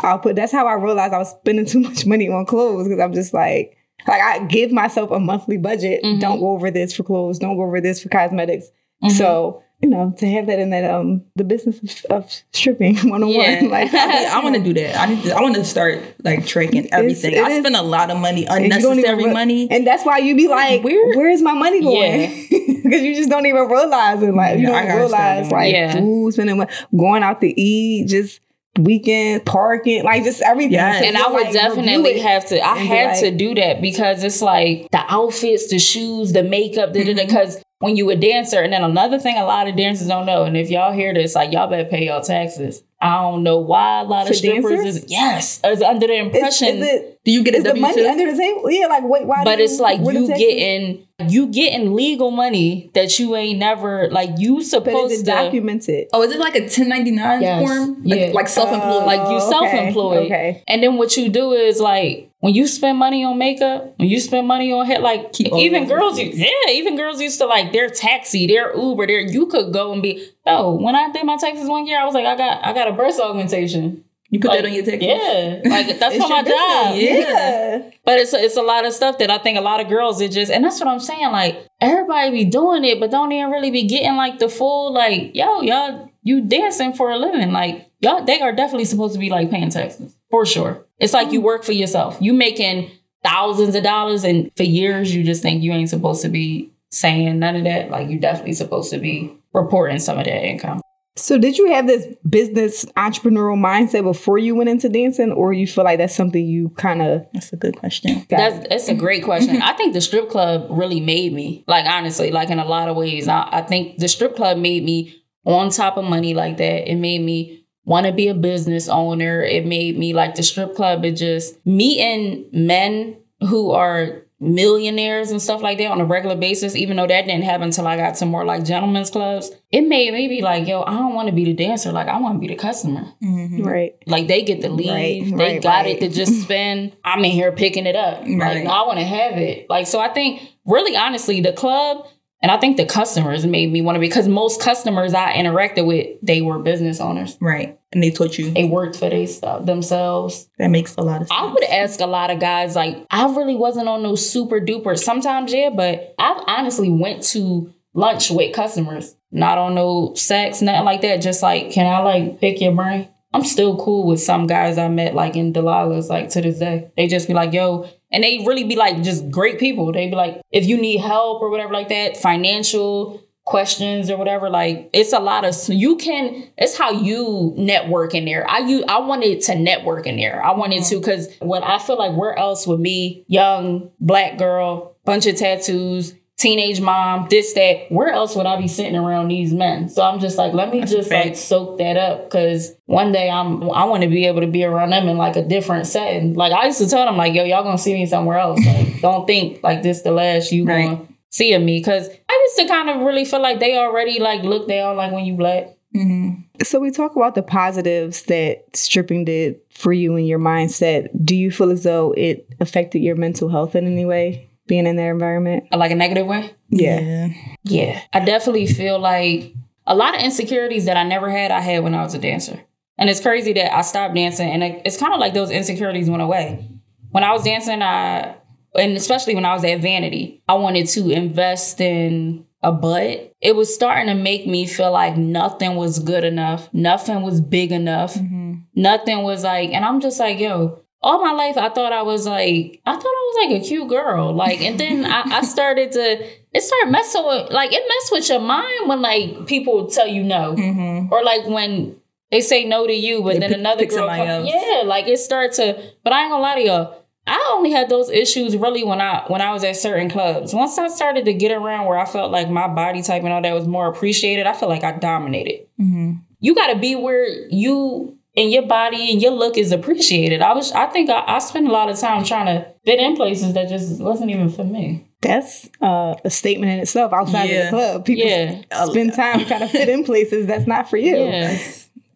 [0.00, 3.00] I'll put that's how I realized I was spending too much money on clothes because
[3.00, 3.76] I'm just like
[4.06, 6.02] like I give myself a monthly budget.
[6.02, 6.20] Mhm.
[6.20, 8.68] Don't go over this for clothes, don't go over this for cosmetics.
[9.04, 9.10] Mhm.
[9.12, 13.22] So, you know, to have that in that um the business of, of stripping one
[13.22, 13.60] on Yeah.
[13.62, 13.70] one.
[13.70, 14.98] Like I, I want to do that.
[15.00, 17.34] I need to, I want to start like tracking everything.
[17.34, 19.68] it I is- spend a lot of money, and you don't even unnecessary re- money.
[19.70, 22.30] And that's why you be like, Where- where is my money going?
[22.50, 24.34] Because you just don't even realize it.
[24.34, 25.72] Like you Yeah, don't realize like.
[25.72, 25.92] Yeah.
[25.92, 28.40] food, spending money, going out to eat, just
[28.78, 30.72] weekend parking, like just everything.
[30.72, 31.00] Yes.
[31.00, 32.60] So and I would like, definitely have to.
[32.64, 36.92] I had to do that because it's like the outfits, the shoes, the makeup.
[36.92, 40.44] Because when you a dancer, and then another thing, a lot of dancers don't know,
[40.44, 42.82] and if y'all hear this, like y'all better pay y'all taxes.
[43.00, 44.96] I don't know why a lot For of strippers dancers?
[44.96, 46.68] is yes, is under the impression.
[46.78, 48.70] is it Do you get a the W money under the table?
[48.70, 49.44] Yeah, like wait, why?
[49.44, 50.38] but do it's like you is Texas?
[50.38, 55.24] getting you getting legal money that you ain't never like you But supposed is it
[55.26, 56.08] to documented?
[56.12, 57.68] Oh, is it like a 1099 Yes.
[57.68, 58.02] form?
[58.04, 58.30] Like, Yeah.
[58.32, 59.02] like self-employed.
[59.02, 60.26] Oh, like you self-employed.
[60.26, 60.62] Okay.
[60.68, 64.20] And then what you do is like when you spend money on makeup, when you
[64.20, 66.38] spend money on hair, like Keep even girls, receipts.
[66.38, 70.00] yeah, even girls used to like their taxi, their Uber, their you could go and
[70.02, 70.24] be.
[70.48, 72.88] Oh, when I did my taxes one year, I was like, I got I got
[72.88, 74.04] a breast augmentation.
[74.30, 75.02] You put Like, that on your taxes?
[75.08, 76.58] Yeah, like that's It's for my business.
[76.60, 76.96] job.
[76.96, 77.18] Yeah.
[77.18, 77.90] Yeah.
[78.04, 80.32] But it's it's a lot of stuff that I think a lot of girls it
[80.32, 81.32] just and that's what I'm saying.
[81.32, 85.34] Like everybody be doing it, but don't even really be getting like the full like
[85.34, 87.52] yo y'all you dancing for a living.
[87.52, 90.84] Like y'all they are definitely supposed to be like paying taxes for sure.
[90.98, 92.18] It's like you work for yourself.
[92.20, 92.90] You making
[93.24, 97.38] thousands of dollars, and for years you just think you ain't supposed to be saying
[97.38, 97.90] none of that.
[97.90, 100.80] Like you definitely supposed to be reporting some of that income.
[101.18, 105.66] So did you have this business entrepreneurial mindset before you went into dancing, or you
[105.66, 108.24] feel like that's something you kind of That's a good question.
[108.30, 109.60] That's that's a great question.
[109.62, 111.64] I think the strip club really made me.
[111.66, 113.26] Like honestly, like in a lot of ways.
[113.28, 116.90] I, I think the strip club made me on top of money like that.
[116.90, 119.42] It made me want to be a business owner.
[119.42, 121.04] It made me like the strip club.
[121.04, 126.76] It just meeting men who are millionaires and stuff like that on a regular basis,
[126.76, 130.12] even though that didn't happen until I got to more like gentlemen's clubs, it made
[130.12, 131.92] me be like, yo, I don't want to be the dancer.
[131.92, 133.04] Like, I want to be the customer.
[133.22, 133.62] Mm-hmm.
[133.62, 133.94] right.
[134.06, 134.90] Like they get the lead.
[134.90, 135.96] Right, they right, got right.
[135.96, 136.96] it to just spend.
[137.04, 138.20] I'm in here picking it up.
[138.20, 138.64] Like Right.
[138.64, 139.68] no, I want to have it.
[139.68, 142.06] Like so I think really honestly, the club
[142.40, 146.18] and I think the customers made me want to because most customers I interacted with,
[146.22, 147.36] they were business owners.
[147.40, 147.78] Right.
[147.92, 148.50] And they taught you.
[148.50, 150.48] They worked for they stuff themselves.
[150.58, 151.40] That makes a lot of sense.
[151.40, 154.96] I would ask a lot of guys like I really wasn't on those super duper.
[154.96, 160.84] Sometimes yeah, but I honestly went to lunch with customers, not on no sex, nothing
[160.84, 161.16] like that.
[161.16, 163.08] Just like, can I like pick your brain?
[163.34, 166.90] I'm still cool with some guys I met like in Delilah's like to this day.
[166.96, 169.92] They just be like, yo, and they really be like just great people.
[169.92, 174.50] They be like, if you need help or whatever like that, financial questions or whatever,
[174.50, 178.48] like it's a lot of you can it's how you network in there.
[178.48, 180.44] I you I wanted to network in there.
[180.44, 181.00] I wanted to mm-hmm.
[181.00, 186.14] because what I feel like where else would me, young black girl, bunch of tattoos,
[186.38, 189.88] teenage mom, this, that, where else would I be sitting around these men?
[189.88, 193.28] So I'm just like, let me That's just like soak that up because one day
[193.28, 196.34] I'm I want to be able to be around them in like a different setting.
[196.34, 198.64] Like I used to tell them like, yo, y'all gonna see me somewhere else.
[198.64, 200.86] Like, don't think like this the last you Right.
[200.86, 204.20] gonna see of me because I used to kind of really feel like they already
[204.20, 205.76] like look down like when you black.
[205.94, 206.42] Mm-hmm.
[206.62, 211.08] So we talk about the positives that stripping did for you and your mindset.
[211.24, 214.47] Do you feel as though it affected your mental health in any way?
[214.68, 215.64] Being in their environment?
[215.74, 216.54] Like a negative way.
[216.68, 217.28] Yeah.
[217.64, 219.54] Yeah, I definitely feel like
[219.86, 222.60] a lot of insecurities that I never had, I had when I was a dancer.
[222.98, 226.10] And it's crazy that I stopped dancing and it- it's kind of like those insecurities
[226.10, 226.68] went away.
[227.10, 228.34] When I was dancing, I,
[228.74, 233.32] and especially when I was at Vanity, I wanted to invest in a butt.
[233.40, 237.72] It was starting to make me feel like nothing was good enough, nothing was big
[237.72, 238.54] enough, mm-hmm.
[238.74, 242.26] nothing was like, and I'm just like, yo, all my life I thought I was
[242.26, 244.32] like, I thought I was like a cute girl.
[244.32, 248.28] Like, and then I, I started to, it started messing with, like, it messed with
[248.28, 250.54] your mind when like people tell you no.
[250.54, 251.12] Mm-hmm.
[251.12, 251.96] Or like when
[252.30, 255.18] they say no to you, but then pick- another pick girl come, yeah, like it
[255.18, 255.92] starts to.
[256.04, 256.94] But I ain't gonna lie to y'all.
[257.26, 260.54] I only had those issues really when I when I was at certain clubs.
[260.54, 263.42] Once I started to get around where I felt like my body type and all
[263.42, 265.66] that was more appreciated, I felt like I dominated.
[265.80, 266.14] Mm-hmm.
[266.40, 270.40] You got to be where you and your body and your look is appreciated.
[270.40, 273.16] I was, I think I, I spent a lot of time trying to fit in
[273.16, 275.04] places that just wasn't even for me.
[275.20, 278.04] That's uh, a statement in itself outside of the club.
[278.06, 278.62] People Yeah.
[278.84, 281.16] spend time trying to fit in places that's not for you.
[281.16, 281.58] Yeah.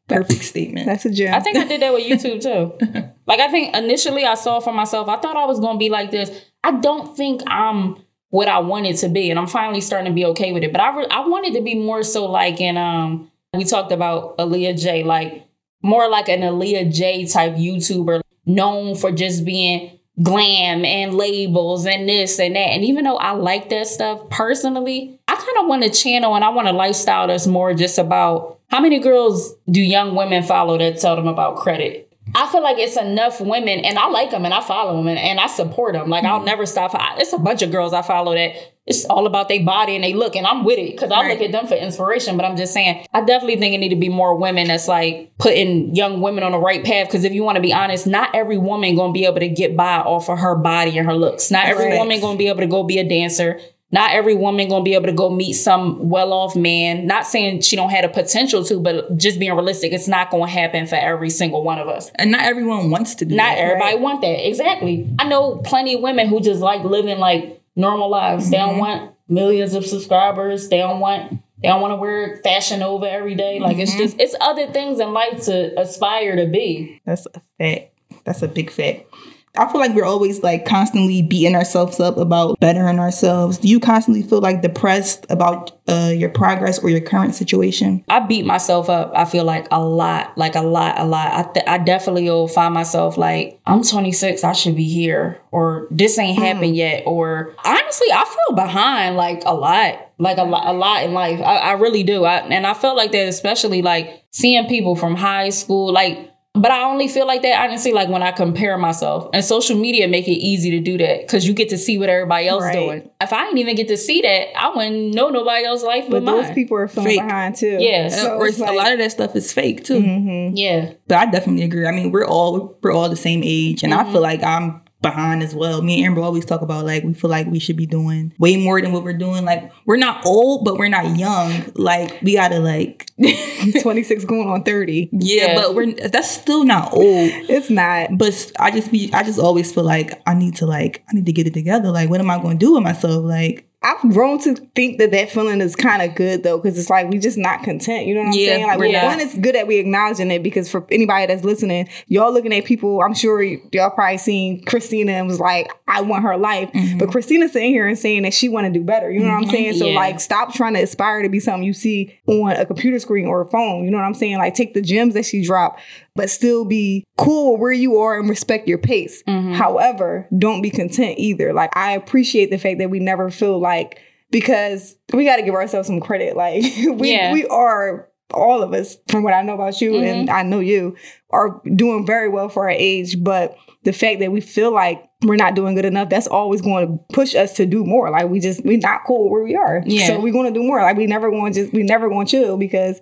[0.08, 0.86] Perfect statement.
[0.86, 1.34] That's a gem.
[1.34, 3.08] I think I did that with YouTube too.
[3.26, 6.10] like I think initially I saw for myself, I thought I was gonna be like
[6.10, 6.30] this.
[6.62, 7.96] I don't think I'm
[8.28, 10.72] what I wanted to be, and I'm finally starting to be okay with it.
[10.72, 14.36] But I re- I wanted to be more so like in um we talked about
[14.38, 15.46] Aaliyah Jay, like
[15.82, 22.08] more like an Aaliyah Jay type YouTuber, known for just being glam and labels and
[22.08, 22.70] this and that.
[22.70, 26.44] And even though I like that stuff personally, I kind of want a channel and
[26.44, 30.78] I want a lifestyle that's more just about how many girls do young women follow
[30.78, 32.11] that tell them about credit?
[32.34, 35.18] I feel like it's enough women, and I like them, and I follow them, and,
[35.18, 36.08] and I support them.
[36.08, 36.46] Like I'll mm.
[36.46, 36.94] never stop.
[36.94, 40.02] I, it's a bunch of girls I follow that it's all about their body and
[40.02, 41.30] they look, and I'm with it because I Right.
[41.38, 42.36] look at them for inspiration.
[42.36, 45.30] But I'm just saying, I definitely think it need to be more women that's like
[45.38, 47.06] putting young women on the right path.
[47.06, 49.76] Because if you want to be honest, not every woman gonna be able to get
[49.76, 51.50] by off of her body and her looks.
[51.50, 51.98] Not every Right.
[51.98, 53.60] woman gonna be able to go be a dancer.
[53.92, 57.06] Not every woman gonna be able to go meet some well-off man.
[57.06, 60.48] Not saying she don't have the potential to, but just being realistic, it's not gonna
[60.48, 62.10] happen for every single one of us.
[62.14, 63.54] And not everyone wants to do Not that.
[63.56, 64.48] Not everybody want that.
[64.48, 65.08] Exactly.
[65.18, 68.50] I know plenty of women who just like living like normal lives.
[68.50, 68.78] They don't mm-hmm.
[68.78, 70.70] want millions of subscribers.
[70.70, 73.60] They don't want they don't want to wear fashion over every day.
[73.60, 74.00] Like it's mm-hmm.
[74.00, 77.00] just it's other things in life to aspire to be.
[77.04, 77.92] That's a fact.
[78.24, 79.11] That's a big fact.
[79.54, 83.58] I feel like we're always like constantly beating ourselves up about bettering ourselves.
[83.58, 88.02] Do you constantly feel like depressed about uh, your progress or your current situation?
[88.08, 89.12] I beat myself up.
[89.14, 91.32] I feel like a lot, like a lot, a lot.
[91.32, 94.42] I, th- I definitely will find myself like I'm 26.
[94.42, 99.42] I should be here, or this ain't happened yet, or honestly, I feel behind like
[99.44, 101.40] a lot, like a lot, a lot in life.
[101.40, 102.24] I, I really do.
[102.24, 106.30] I, and I felt like that, especially like seeing people from high school, like.
[106.54, 110.06] But I only feel like that honestly, like when I compare myself and social media
[110.06, 112.74] make it easy to do that because you get to see what everybody else Right.
[112.74, 113.10] doing.
[113.22, 116.24] If I didn't even get to see that, I wouldn't know nobody else's life but,
[116.26, 116.54] But those mine.
[116.54, 117.22] people are feeling Fake.
[117.26, 117.78] behind too.
[117.80, 118.08] Yeah.
[118.08, 120.00] So or it's a lot of that stuff is fake too.
[120.00, 120.52] Mhm.
[120.54, 120.90] yeah.
[121.08, 121.86] But I definitely agree.
[121.86, 125.42] I mean, we're all we're all the same age, and I feel like I'm behind
[125.42, 125.82] as well.
[125.82, 128.56] Me and Amber always talk about like we feel like we should be doing way
[128.56, 129.44] more than what we're doing.
[129.44, 131.72] Like we're not old, but we're not young.
[131.74, 133.10] Like we gotta like
[133.82, 135.10] 26 going on 30.
[135.12, 135.54] yeah, Yeah.
[135.60, 137.30] but we're that's still not old.
[137.48, 138.16] It's not.
[138.16, 141.26] But I just be I just always feel like I need to like I need
[141.26, 141.90] to get it together.
[141.90, 143.24] Like what am I going to do with myself?
[143.24, 146.88] Like I've grown to think that that feeling is kind of good though, because it's
[146.90, 148.06] like we just not content.
[148.06, 148.66] You know what I'm Yeah, saying?
[148.66, 149.16] Like, we're well, not.
[149.16, 152.64] one, it's good that we acknowledging it because for anybody that's listening, y'all looking at
[152.64, 153.00] people.
[153.02, 156.98] I'm sure y'all probably seen Christina and was like, "I want her life," Mm-hmm.
[156.98, 159.10] but Christina's sitting here and saying that she want to do better.
[159.10, 159.74] You know what I'm saying?
[159.78, 159.94] So Yeah.
[159.96, 163.40] like, stop trying to aspire to be something you see on a computer screen or
[163.42, 163.84] a phone.
[163.84, 164.38] You know what I'm saying?
[164.38, 165.80] Like, take the gems that she dropped,
[166.14, 169.22] but still be cool where you are and respect your pace.
[169.26, 169.54] Mm-hmm.
[169.54, 171.52] However, don't be content either.
[171.52, 174.00] Like, I appreciate the fact that we never feel like
[174.30, 176.36] because we got to give ourselves some credit.
[176.36, 176.62] Like
[176.94, 177.32] we Yeah.
[177.32, 180.36] we are all of us, from what I know about you and mm-hmm.
[180.36, 180.96] I know you,
[181.30, 183.22] are doing very well for our age.
[183.22, 186.86] But the fact that we feel like we're not doing good enough, that's always going
[186.86, 188.10] to push us to do more.
[188.10, 189.82] Like we just we're not cool where we are.
[189.86, 190.06] Yeah.
[190.08, 190.80] So we're going to do more.
[190.82, 193.00] Like we never going to just we never going to chill because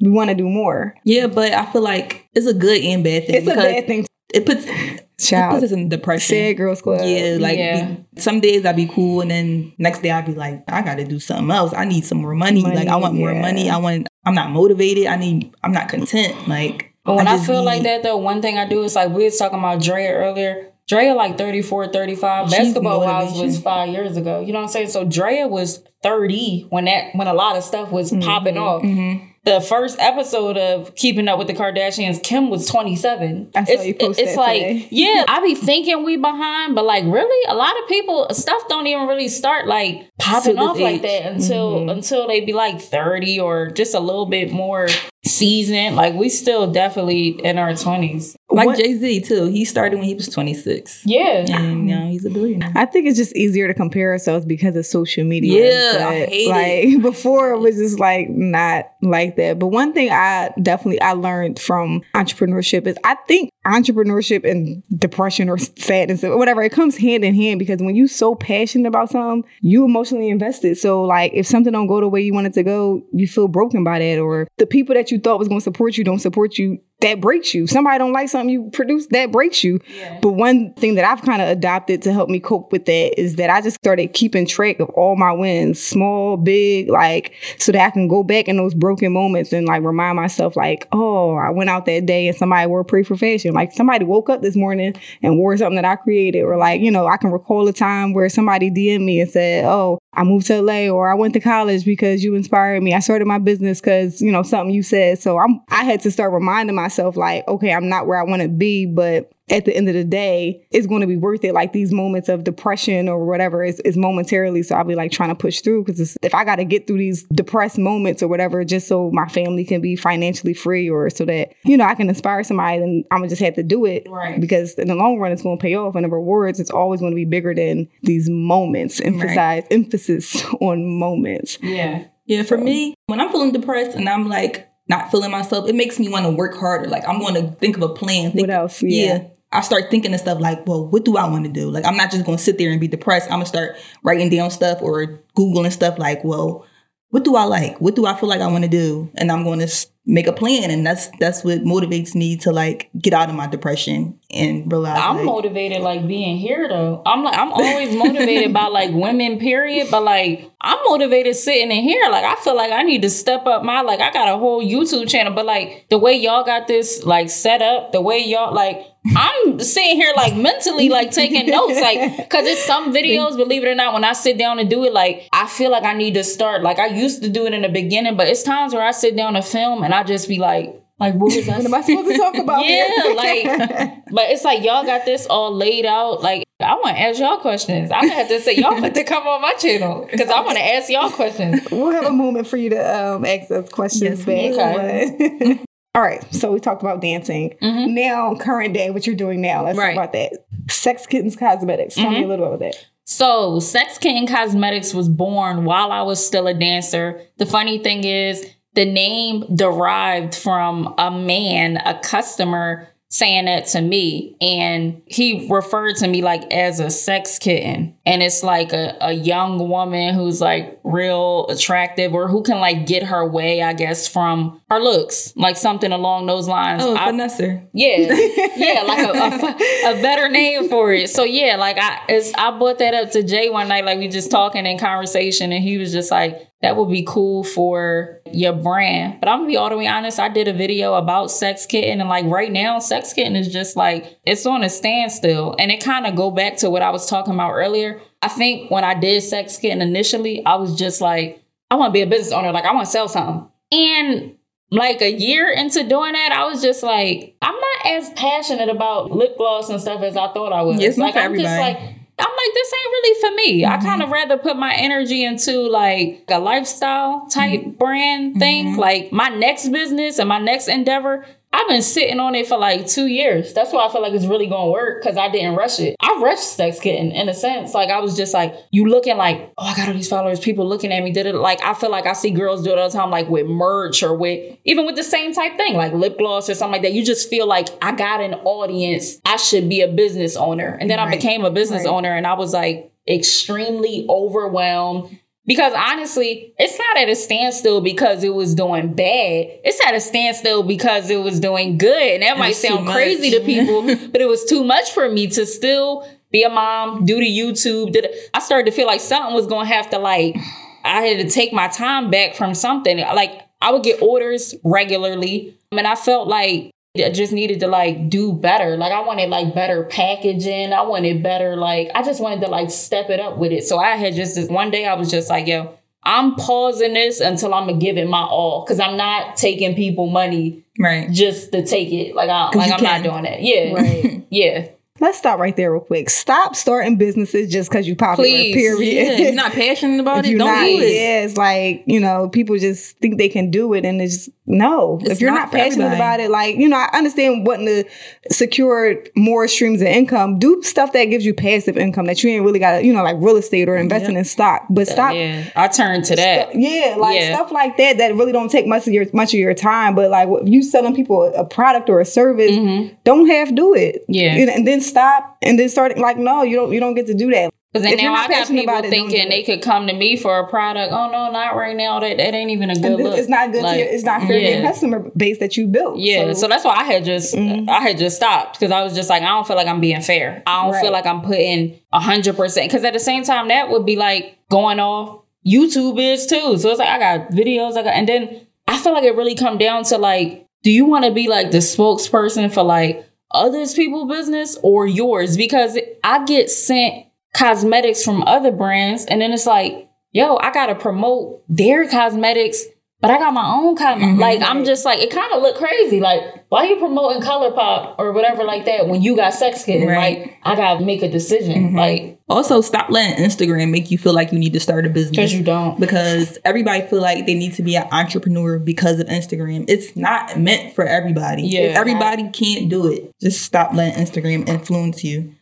[0.00, 0.94] we want to do more.
[1.04, 4.06] yeah, but I feel like it's a good and bad thing It's a bad thing.
[4.32, 6.28] it puts it puts Child, us in depression.
[6.36, 7.00] sad girls club.
[7.02, 7.86] Yeah, like Yeah.
[8.14, 10.94] be- some days I'd be cool, and then next day I'd be like, I got
[10.98, 11.74] to do something else.
[11.74, 12.62] I need some more money.
[12.62, 13.68] Money, like I want more money.
[13.68, 14.06] I want.
[14.24, 15.06] I'm not motivated.
[15.06, 15.52] I need.
[15.64, 16.46] I'm not content.
[16.48, 16.94] Like.
[17.04, 19.24] But when I, just feel like that though, one thing I do is like we
[19.24, 20.70] was talking about Draya earlier.
[20.88, 22.48] Draya like 34, 35.
[22.48, 24.40] She's Basketball Wives was five years ago.
[24.40, 24.88] You know what I'm saying?
[24.88, 28.82] So Draya was 30 when that when a lot of stuff was popping off.
[28.82, 29.26] Mm-hmm.
[29.44, 33.50] The first episode of Keeping Up with the Kardashians, Kim was 27.
[33.54, 34.88] I saw it's, you post it's like, today.
[34.90, 38.86] yeah, I be thinking we behind, but like really, a lot of people stuff don't
[38.86, 41.88] even really start like popping off like that until Mm-hmm.
[41.90, 44.88] until they be like 30 or just a little bit more
[45.28, 45.96] seasoned.
[45.96, 48.34] Like we still definitely in our 20s.
[48.50, 49.46] like Jay Z too.
[49.46, 51.44] He started when he was 26, Yeah.
[51.48, 52.72] and now he's a billionaire.
[52.74, 55.70] I think it's just easier to compare ourselves because of social media.
[55.70, 56.48] Yeah, I But, hate
[56.94, 59.58] like before it was just like not like that.
[59.58, 65.48] But one thing I definitely I learned from entrepreneurship is I think entrepreneurship and depression
[65.48, 69.10] or sadness or whatever it comes hand in hand because when you're so passionate about
[69.10, 70.76] something, you emotionally invested.
[70.76, 73.48] So like if something don't go the way you want it to go, you feel
[73.48, 76.18] broken by that or the people that you thought was going to support you don't
[76.18, 76.80] support you.
[77.00, 77.68] That breaks you.
[77.68, 79.78] Somebody don't like something you produce, that breaks you.
[80.20, 83.36] But one thing that I've kind of adopted to help me cope with that is
[83.36, 87.86] that I just started keeping track of all my wins, small, big, like, so that
[87.86, 91.50] I can go back in those broken moments and like remind myself, like, oh, I
[91.50, 93.54] went out that day and somebody wore pre for fashion.
[93.54, 96.90] Like somebody woke up this morning and wore something that I created, or like, you
[96.90, 100.48] know, I can recall a time where somebody DM'd me and said, oh, I moved
[100.48, 102.92] to LA or I went to college because you inspired me.
[102.92, 105.20] I started my business because, you know, something you said.
[105.20, 108.42] So I'm I had to start reminding myself like, okay, I'm not where I want
[108.42, 111.54] to be, but at the end of the day, it's going to be worth it.
[111.54, 114.62] Like these moments of depression or whatever is, is momentarily.
[114.62, 116.98] So I'll be like trying to push through because if I got to get through
[116.98, 121.24] these depressed moments or whatever, just so my family can be financially free or so
[121.24, 123.84] that, you know, I can inspire somebody, then I'm going to just have to do
[123.84, 124.06] it.
[124.08, 124.40] Right.
[124.40, 125.94] Because in the long run, it's going to pay off.
[125.94, 129.00] And the rewards, it's always going to be bigger than these moments.
[129.00, 131.58] Emphasize, emphasis on moments.
[131.62, 132.04] Yeah.
[132.26, 135.98] Yeah, for me, when I'm feeling depressed and I'm like not feeling myself, it makes
[135.98, 136.88] me want to work harder.
[136.88, 138.32] Like I'm going to think of a plan.
[138.32, 138.82] Think, What else?
[138.82, 139.28] Yeah.
[139.50, 141.70] I start thinking of stuff like, well, what do I want to do?
[141.70, 143.26] Like I'm not just going to sit there and be depressed.
[143.26, 146.66] I'm gonna start writing down stuff or googling stuff like, well,
[147.10, 147.80] what do I like?
[147.80, 149.10] What do I feel like I want to do?
[149.16, 150.70] And I'm going to make a plan.
[150.70, 154.98] And that's that's what motivates me to like get out of my depression and realize.
[155.00, 157.02] I'm like, motivated like being here though.
[157.06, 159.88] I'm like I'm always motivated by like women, period.
[159.90, 162.10] But like I'm motivated sitting in here.
[162.10, 164.62] Like I feel like I need to step up my like I got a whole
[164.62, 165.32] YouTube channel.
[165.32, 168.84] But like the way y'all got this like set up, the way y'all like
[169.16, 173.68] I'm sitting here like mentally like taking notes, like because it's some videos, believe it
[173.68, 176.14] or not, when I sit down and do it, like I feel like I need
[176.14, 176.62] to start.
[176.62, 179.16] Like I used to do it in the beginning, but it's times where I sit
[179.16, 181.56] down to film and I just be like, like what was I?
[181.58, 182.64] What am I supposed to talk about?
[182.64, 183.14] yeah, here?
[183.14, 186.22] like, but it's like y'all got this all laid out.
[186.22, 187.90] Like I want to ask y'all questions.
[187.92, 190.58] I'm gonna have to say y'all have to come on my channel because I want
[190.58, 191.60] to ask y'all questions.
[191.70, 192.76] we'll have a moment for you to
[193.14, 195.58] um, ask us questions Yes, we back.
[195.58, 195.64] but-
[195.94, 197.54] All right, so we talked about dancing.
[197.62, 197.88] Mhm.
[197.88, 199.64] Now, current day, what you're doing now.
[199.64, 199.94] Let's Right.
[199.94, 200.44] talk about that.
[200.70, 201.94] Sex Kittens Cosmetics.
[201.94, 202.86] Tell me a little bit about that.
[203.04, 207.22] So, Sex Kitten Cosmetics was born while I was still a dancer.
[207.38, 213.80] The funny thing is, the name derived from a man, a customer, saying that to
[213.80, 214.36] me.
[214.40, 217.96] And he referred to me like as a sex kitten.
[218.04, 222.86] And it's like a, a young woman who's like real attractive or who can like
[222.86, 226.82] get her way, I guess, from her looks, like something along those lines.
[226.84, 227.62] Oh, I- Vanessa.
[227.72, 227.96] yeah,
[228.56, 231.08] yeah, like a, a, a better name for it.
[231.10, 234.08] So yeah, like I, it's, I brought that up to Jay one night, like we
[234.08, 238.52] just talking in conversation, and he was just like, "That would be cool for your
[238.52, 240.18] brand." But I'm gonna be all the way honest.
[240.18, 243.76] I did a video about Sex Kitten, and like right now, Sex Kitten is just
[243.76, 247.06] like it's on a standstill, and it kind of go back to what I was
[247.06, 248.00] talking about earlier.
[248.22, 251.92] I think when I did Sex Kitten initially, I was just like, I want to
[251.92, 254.34] be a business owner, like I want to sell something, and
[254.70, 259.10] like a year into doing that, I was just like, I'm not as passionate about
[259.10, 260.80] lip gloss and stuff as I thought I was.
[260.80, 261.84] It's not like, for I'm just everybody.
[261.86, 263.64] like, I'm like, this ain't really for me.
[263.64, 263.86] I mm-hmm.
[263.86, 267.70] kind of rather put my energy into like a lifestyle type mm-hmm.
[267.70, 268.72] brand thing.
[268.72, 268.80] Mm-hmm.
[268.80, 272.86] Like my next business and my next endeavor, I've been sitting on it for like
[272.86, 273.54] two years.
[273.54, 275.96] That's why I feel like it's really gonna work because I didn't rush it.
[275.98, 277.72] I rushed Sex Kitten in a sense.
[277.74, 280.68] Like I was just like, you looking like, oh, I got all these followers, people
[280.68, 281.10] looking at me.
[281.10, 283.28] Did it like I feel like I see girls do it all the time, like
[283.28, 286.72] with merch or with even with the same type thing, like lip gloss or something
[286.72, 286.92] like that.
[286.92, 289.18] You just feel like I got an audience.
[289.24, 290.76] I should be a business owner.
[290.80, 291.90] And then I became a business Right.
[291.92, 295.18] owner and I was like extremely overwhelmed.
[295.48, 299.46] Because honestly, it's not at a standstill because it was doing bad.
[299.64, 302.12] It's at a standstill because it was doing good.
[302.12, 303.82] And that might sound crazy to people,
[304.12, 307.92] but it was too much for me to still be a mom, do the YouTube.
[307.92, 310.36] Did I started to feel like something was gonna have to like
[310.84, 312.98] I had to take my time back from something.
[312.98, 315.56] Like I would get orders regularly.
[315.72, 316.72] and I felt like
[317.04, 318.76] I just needed to like do better.
[318.76, 320.72] Like I wanted like better packaging.
[320.72, 323.64] I wanted better like I just wanted to like step it up with it.
[323.64, 327.20] So I had just this one day I was just like, yo, I'm pausing this
[327.20, 328.64] until I'm gonna give it my all.
[328.64, 331.10] Cause I'm not taking people money Right.
[331.10, 332.14] just to take it.
[332.14, 333.02] Like I like I'm can.
[333.02, 333.42] not doing that.
[333.42, 333.72] Yeah.
[333.74, 334.24] Right.
[334.30, 334.68] Yeah.
[335.00, 336.10] Let's stop right there real quick.
[336.10, 338.28] Stop starting businesses just because you popular.
[338.28, 338.52] Please.
[338.54, 338.94] Period.
[338.94, 340.92] Yeah, if you're not passionate about if it, you're don't not, do it.
[340.92, 344.98] yeah, it's like you know, people just think they can do it, and it's no.
[345.02, 345.94] It's if you're not not, passionate everybody.
[345.96, 347.84] about it, like you know, I understand wanting to
[348.30, 350.38] secure more streams of income.
[350.38, 353.02] Do stuff that gives you passive income that you ain't really got, to you know,
[353.02, 354.64] like real estate or investing in stock.
[354.70, 355.14] But stop.
[355.14, 355.50] Yeah.
[355.54, 356.54] I turn to that.
[356.54, 357.34] Yeah, like Yeah.
[357.34, 359.94] stuff like that that really don't take much of your much of your time.
[359.94, 362.56] But like if you selling people a, a product or a service,
[363.04, 364.02] don't half do it.
[364.02, 364.12] Mm-hmm.
[364.14, 364.34] Yeah.
[364.34, 367.14] and, and then stop and then start like no, you don't you don't get to
[367.14, 367.52] do that.
[367.78, 370.38] Because then If now I got people it, thinking they could come to me for
[370.38, 370.92] a product.
[370.92, 372.00] Oh no, not right now.
[372.00, 373.18] That that ain't even a good look.
[373.18, 373.62] it's not good.
[373.62, 374.58] Like, to your, it's not fair to yeah.
[374.58, 375.98] your customer base that you built.
[375.98, 377.68] Yeah, so, that's why I had just mm-hmm.
[377.68, 380.00] I had just stopped because I was just like I don't feel like I'm being
[380.00, 380.42] fair.
[380.46, 380.82] I don't Right.
[380.82, 383.96] feel like I'm putting a hundred percent because at the same time that would be
[383.96, 385.24] like going off.
[385.46, 387.76] YouTube is too, so it's like I got videos.
[387.76, 390.84] I got, and then I feel like it really come down to like, do you
[390.84, 395.38] want to be like the spokesperson for like others people business or yours?
[395.38, 400.74] Because I get sent cosmetics from other brands, and then it's like, yo, I gotta
[400.74, 402.64] promote their cosmetics.
[403.00, 404.02] But I got my own kind.
[404.02, 404.18] Mm-hmm.
[404.20, 406.00] Like I'm just like it kind of look crazy.
[406.00, 409.86] Like why you promoting ColourPop or whatever like that when you got Sex Kitten?
[409.86, 410.22] Right.
[410.22, 411.68] Like I gotta make a decision.
[411.68, 411.76] Mm-hmm.
[411.76, 415.12] Like Also, stop letting Instagram make you feel like you need to start a business.
[415.12, 415.78] because you don't.
[415.78, 419.64] because everybody feel like they need to be an entrepreneur because of Instagram.
[419.68, 421.42] It's not meant for everybody.
[421.44, 421.60] Yeah.
[421.60, 423.12] If everybody can't do it.
[423.20, 425.36] Just stop letting Instagram influence you.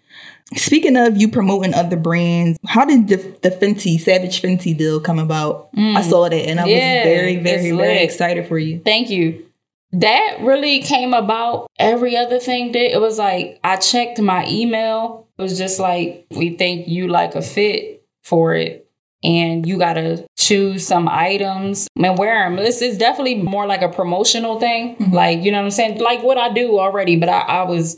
[0.54, 5.18] Speaking of you promoting other brands, how did the, the Fenty Savage Fenty deal come
[5.18, 5.70] about?
[5.76, 6.70] I saw that and I Mm.
[6.70, 8.80] Yeah, was very, very, very excited for you.
[8.84, 9.44] Thank you.
[9.92, 11.68] That really came about.
[11.78, 12.92] Every other thing did.
[12.92, 15.26] It was like I checked my email.
[15.38, 18.82] It was just like we think you like a fit for it.
[19.24, 22.56] and you gotta choose some items and wear them.
[22.56, 24.94] This is definitely more like a promotional thing.
[24.96, 25.12] Mhm.
[25.12, 25.98] Like, you know what I'm saying?
[25.98, 27.96] Like what I do already, but I, I was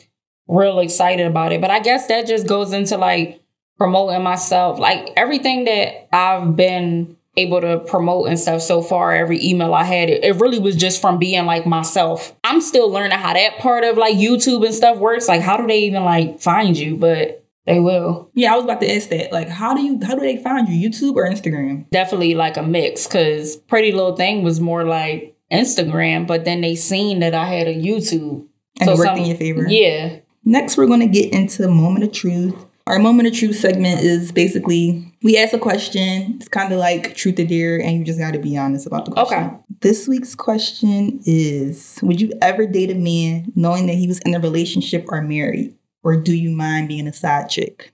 [0.49, 1.61] real excited about it.
[1.61, 3.41] But I guess that just goes into like
[3.77, 4.79] promoting myself.
[4.79, 9.85] Like everything that I've been able to promote and stuff so far, every email I
[9.85, 12.35] had, it, it really was just from being like myself.
[12.43, 15.29] I'm still learning how that part of like YouTube and stuff works.
[15.29, 16.97] Like, how do they even like find you?
[16.97, 18.31] But they will.
[18.35, 19.31] Yeah, I was about to ask that.
[19.31, 20.91] Like, how do you how do they find you?
[20.91, 21.89] YouTube or Instagram?
[21.91, 26.75] Definitely like a mix because Pretty Little Thing was more like Instagram, but then they
[26.75, 28.47] seen that I had a YouTube.
[28.81, 29.67] And it worked in your favor.
[29.69, 30.21] Yeah.
[30.45, 32.55] Next, we're going to get into moment of truth.
[32.87, 36.37] Our moment of truth segment is basically we ask a question.
[36.37, 39.05] It's kind of like truth or dare, and you just got to be honest about
[39.05, 39.39] the question.
[39.39, 39.57] Okay.
[39.81, 44.35] This week's question is: Would you ever date a man knowing that he was in
[44.35, 47.93] a relationship or married, or do you mind being a side chick?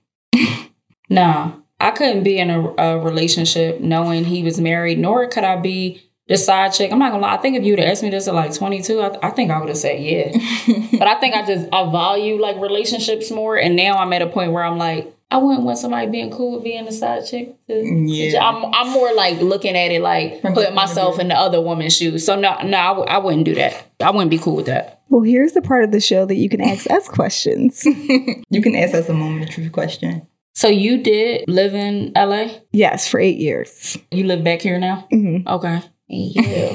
[1.09, 5.57] Nah, I couldn't be in a, a relationship knowing he was married, nor could I
[5.57, 6.91] be the side chick.
[6.91, 7.33] I'm not gonna lie.
[7.33, 9.51] I think if you would have asked me this at like 22, I, I think
[9.51, 10.31] I would have said yeah.
[10.97, 14.27] but I think I just I value like relationships more, and now I'm at a
[14.27, 15.11] point where I'm like.
[15.31, 17.55] I wouldn't want somebody being cool with being a side chick.
[17.67, 18.47] to- Yeah.
[18.47, 21.33] I'm, I'm more like looking at it like putting the point of myself in the
[21.35, 22.23] other woman's shoes.
[22.23, 23.85] So no, no, I, w- I wouldn't do that.
[24.01, 25.01] I wouldn't be cool with that.
[25.09, 27.83] Well, here's the part of the show that you can ask us questions.
[28.51, 30.27] You can ask us a moment of truth question.
[30.53, 32.59] So you did live in LA?
[32.71, 33.97] yes, for eight years.
[34.11, 35.07] You live back here now?
[35.09, 35.81] hmm Okay.
[36.07, 36.71] Yeah.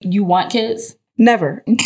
[0.00, 0.96] you want kids?
[1.18, 1.62] Never.
[1.66, 1.78] Let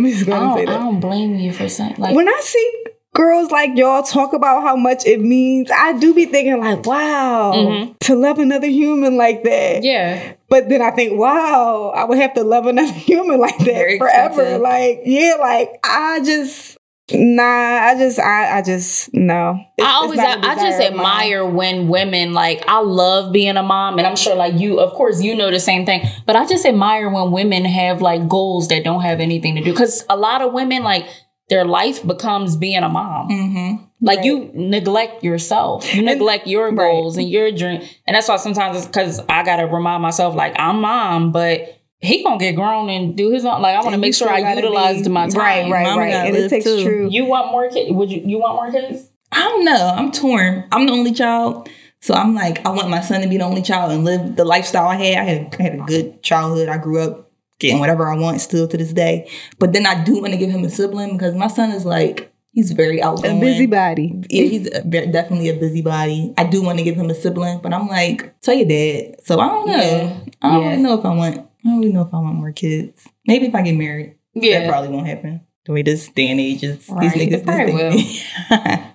[0.00, 2.28] me just go I and say don't, I don't blame you for saying like when
[2.28, 6.60] I see girls like y'all talk about how much it means, I do be thinking
[6.60, 7.98] like, wow, Mhm.
[8.00, 9.82] to love another human like that.
[9.82, 10.34] yeah.
[10.48, 13.98] But then I think, wow, I would have to love another human like that Very
[13.98, 14.40] forever.
[14.40, 14.60] expensive.
[14.62, 16.77] Like, yeah, like I just
[17.12, 17.42] nah,
[17.88, 19.58] I just I I just no.
[19.78, 23.98] It's- I always I, I just admire when women like I love being a mom
[23.98, 26.66] and I'm sure like you of course you know the same thing but I just
[26.66, 30.42] admire when women have like goals that don't have anything to do cuz a lot
[30.42, 31.06] of women like
[31.48, 33.28] their life becomes being a mom.
[33.30, 33.84] mm-hmm.
[34.02, 34.26] Like Right.
[34.26, 35.94] you neglect yourself.
[35.94, 36.76] You neglect your right.
[36.76, 37.80] goals and your dream.
[38.06, 41.77] And that's why sometimes it's cuz I got to remind myself like I'm mom but
[42.00, 44.28] he going to get grown and do his own like I want to make sure
[44.30, 45.38] I gotta utilized be- my time.
[45.38, 46.12] Right, right, Mama right.
[46.14, 46.82] And it takes too.
[46.84, 47.08] true.
[47.10, 47.90] You want more kids?
[47.92, 49.10] Would you you want more kids?
[49.32, 49.92] I don't know.
[49.96, 50.64] I'm torn.
[50.72, 51.68] I'm the only child.
[52.00, 54.44] So I'm like, I want my son to be the only child and live the
[54.44, 55.18] lifestyle I had.
[55.18, 56.68] I had, I had a good childhood.
[56.68, 59.28] I grew up getting whatever I want still to this day.
[59.58, 62.32] But then I do want to give him a sibling because my son is like,
[62.52, 64.14] he's very outgoing, a busybody.
[64.30, 66.32] Yeah, he's a, ve- definitely a busybody.
[66.38, 69.16] I do want to give him a sibling, but I'm like, tell your dad.
[69.24, 69.74] So I don't know.
[69.74, 70.20] Yeah.
[70.40, 70.68] I don't Yeah.
[70.70, 71.47] really know if I want.
[71.64, 73.06] I don't really know if I want more kids.
[73.26, 74.16] Maybe if I get married.
[74.34, 74.60] Yeah.
[74.60, 75.40] That probably won't happen.
[75.66, 77.12] The way this day and age is, Right.
[77.12, 78.92] these niggas It probably this day.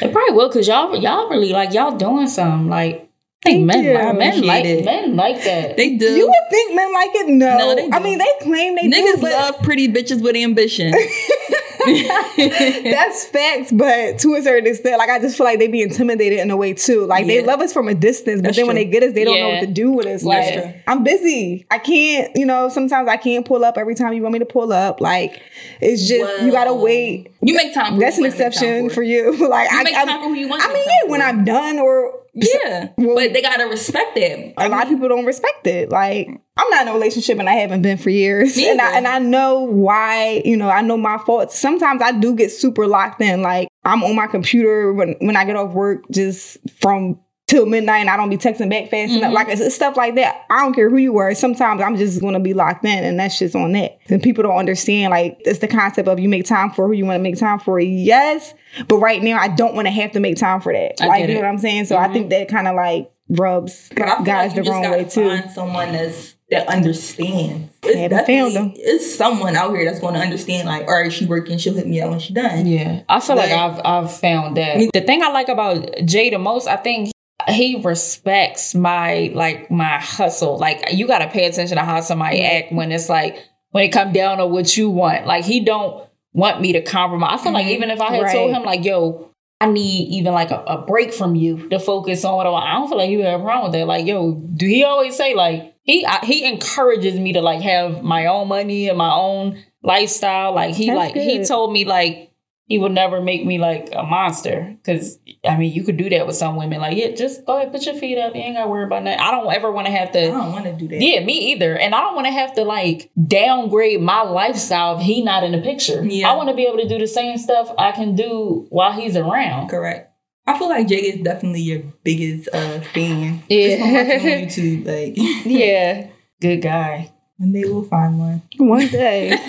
[0.00, 3.04] It probably will because y'all y'all really like y'all doing something like
[3.44, 3.94] I think men you.
[3.94, 4.84] like men like it.
[4.84, 5.76] men like that.
[5.76, 6.06] they do.
[6.06, 7.28] You would think men like it?
[7.28, 7.58] No.
[7.58, 10.92] No, they I mean, they claim they Niggas do, but love pretty bitches with ambition.
[12.84, 13.72] that's facts.
[13.72, 16.56] But to a certain extent, like I just feel like they be intimidated in a
[16.56, 17.06] way too.
[17.06, 19.24] Like they love us from a distance, but That's then when they get us, they
[19.24, 20.22] don't know what to do with us.
[20.22, 20.74] Like true.
[20.86, 21.66] I'm busy.
[21.70, 22.34] I can't.
[22.36, 25.00] You know, sometimes I can't pull up every time you want me to pull up.
[25.00, 25.42] Like
[25.80, 27.32] it's just you gotta wait.
[27.40, 27.94] You make time.
[27.94, 29.48] For That's an you wanna make exception time for you.
[29.48, 30.62] like You I, make I, time for who you want.
[30.62, 31.18] I mean, yeah, when.
[31.22, 34.54] I'm done or yeah, Well- but they gotta respect it.
[34.56, 35.90] a lot of people don't respect it.
[35.90, 39.06] Like I'm not in a relationship and I haven't been for years, and I and
[39.06, 40.42] I know why.
[40.44, 41.58] You know, I know my faults.
[41.78, 43.42] Sometimes I do get super locked in.
[43.42, 48.00] Like I'm on my computer when when I get off work, just from till midnight,
[48.00, 49.30] and I don't be texting back fast enough.
[49.30, 49.34] Mhm.
[49.34, 50.44] Like it's, it's stuff like that.
[50.50, 51.34] I don't care who you are.
[51.34, 53.98] Sometimes I'm just gonna be locked in, and that's just on that.
[54.10, 55.10] And people don't understand.
[55.12, 57.58] Like it's the concept of you make time for who you want to make time
[57.58, 57.80] for.
[57.80, 58.52] Yes,
[58.88, 61.00] but right now I don't want to have to make time for that.
[61.00, 61.86] I like you know what I'm saying.
[61.86, 62.12] So I Mhm.
[62.12, 65.38] think that kind of like rubs I guys like you the wrong way too.
[65.52, 67.72] someone that's that understands.
[67.82, 68.72] It's found them.
[68.76, 70.66] It's someone out here that's going to understand.
[70.68, 71.58] Like, all right, she working.
[71.58, 72.66] She'll hit me up when she done.
[72.66, 74.90] Yeah, I feel like Like- I've I've found that.
[74.92, 77.10] The thing I like about Jay the most, I think
[77.48, 80.58] he respects my like my hustle.
[80.58, 83.38] Like you got to pay attention to how somebody act when it's like
[83.70, 85.26] when it come down to what you want.
[85.26, 87.40] Like he don't want me to compromise.
[87.40, 87.70] I feel like Mhm.
[87.76, 89.24] even if I had told him like, yo.
[89.60, 92.64] I need even like a, a break from you to focus on what I want.
[92.64, 93.88] I don't feel like you have a problem with that.
[93.88, 98.02] Like, yo, do he always say like he I, he encourages me to like have
[98.02, 100.54] my own money and my own lifestyle.
[100.54, 102.30] Like he That's like he told me like
[102.66, 104.76] he would never make me like a monster.
[104.84, 105.18] Cause
[105.48, 106.82] I mean, you could do that with some women.
[106.82, 108.34] Like, yeah, just go ahead, put your feet up.
[108.34, 109.18] You ain't gotta worry about that.
[109.18, 110.24] I don't ever want to have to.
[110.24, 111.00] I don't want to do that.
[111.00, 111.74] Yeah, me either.
[111.74, 115.52] And I don't want to have to like downgrade my lifestyle if he not in
[115.52, 116.04] the picture.
[116.04, 116.30] Yeah.
[116.30, 119.16] I want to be able to do the same stuff I can do while he's
[119.16, 119.70] around.
[119.70, 120.07] Correct.
[120.48, 123.42] I feel like Jay is definitely your biggest uh, fan.
[123.50, 123.76] Yeah.
[123.76, 125.12] Just on YouTube, like
[125.44, 126.08] yeah.
[126.40, 127.12] Good guy.
[127.36, 128.42] one day we'll find one.
[128.56, 129.32] One day.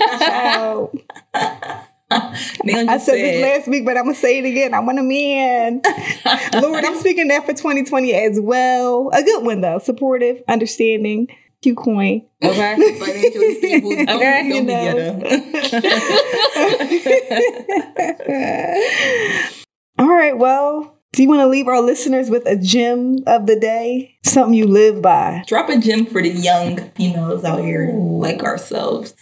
[2.11, 4.73] I said this last week, but I'm gonna say it again.
[4.73, 5.81] I want a man.
[6.61, 9.09] Lord, I'm speaking that for 2020 as well.
[9.13, 9.79] A good one though.
[9.79, 11.29] Supportive, understanding,
[11.61, 12.25] Q coin.
[12.43, 12.75] Okay.
[12.99, 13.91] financially stable.
[13.91, 14.73] Don't, Okay, don't you be
[19.39, 19.55] ghetto.
[19.99, 23.59] All right, well, do you want to leave our listeners with a gem of the
[23.59, 24.17] day?
[24.23, 25.43] Something you live by.
[25.45, 29.13] Drop a gem for the young females out here like ourselves.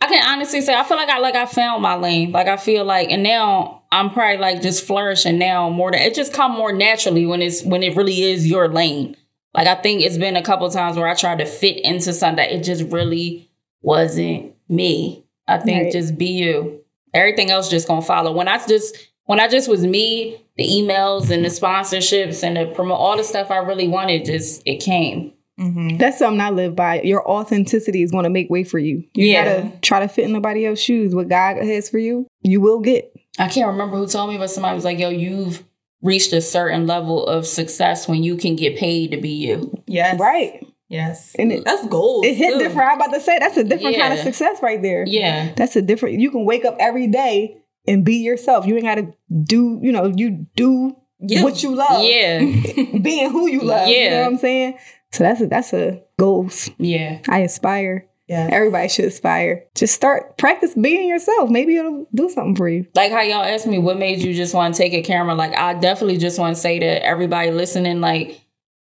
[0.00, 2.32] I can honestly say I feel like I like I found my lane.
[2.32, 6.16] Like I feel like and now I'm probably like just flourishing now more than it
[6.16, 9.16] just come more naturally when it's when it really is your lane.
[9.54, 12.36] Like I think it's been a couple times where I tried to fit into something
[12.36, 13.48] that it just really
[13.82, 15.24] wasn't me.
[15.46, 15.92] I think Right.
[15.92, 16.80] just be you.
[17.14, 18.32] Everything else just gonna follow.
[18.32, 22.66] When I just when I just was me, the emails and the sponsorships and the
[22.74, 25.32] promo all the stuff I really wanted just it came.
[25.58, 25.98] Mm-hmm.
[25.98, 27.00] That's something I live by.
[27.02, 29.04] Your authenticity is going to make way for you.
[29.14, 29.44] You Yeah.
[29.44, 31.14] gotta try to fit in nobody else's shoes.
[31.14, 33.12] What God has for you, you will get.
[33.38, 35.62] I can't remember who told me, but somebody was like, yo, you've
[36.02, 39.72] reached a certain level of success when you can get paid to be you.
[39.86, 40.18] Yes.
[40.20, 40.66] Right.
[40.88, 41.34] Yes.
[41.38, 42.24] And it- That's gold.
[42.26, 42.58] It hit too.
[42.58, 42.90] different.
[42.90, 45.04] I'm about to say that's a different kind of success right there.
[45.06, 45.52] Yeah.
[45.56, 46.20] That's a different.
[46.20, 47.56] You can wake up every day
[47.86, 48.66] and be yourself.
[48.66, 49.12] You ain't got to
[49.44, 49.78] do.
[49.82, 51.42] You know, you do Yeah.
[51.42, 52.02] what you love.
[52.02, 52.38] Yeah.
[53.02, 53.88] being who you love.
[53.88, 54.20] You know Yeah.
[54.22, 54.78] what I'm saying?
[55.12, 56.70] So that's a that's a goals.
[56.78, 57.20] Yeah.
[57.28, 58.06] I aspire.
[58.26, 58.48] Yeah.
[58.50, 59.64] Everybody should aspire.
[59.74, 61.50] Just start practice being yourself.
[61.50, 62.86] Maybe it'll do something for you.
[62.94, 65.34] Like how y'all asked me what made you just want to take a camera.
[65.34, 68.40] Like I definitely just want to say to everybody listening, like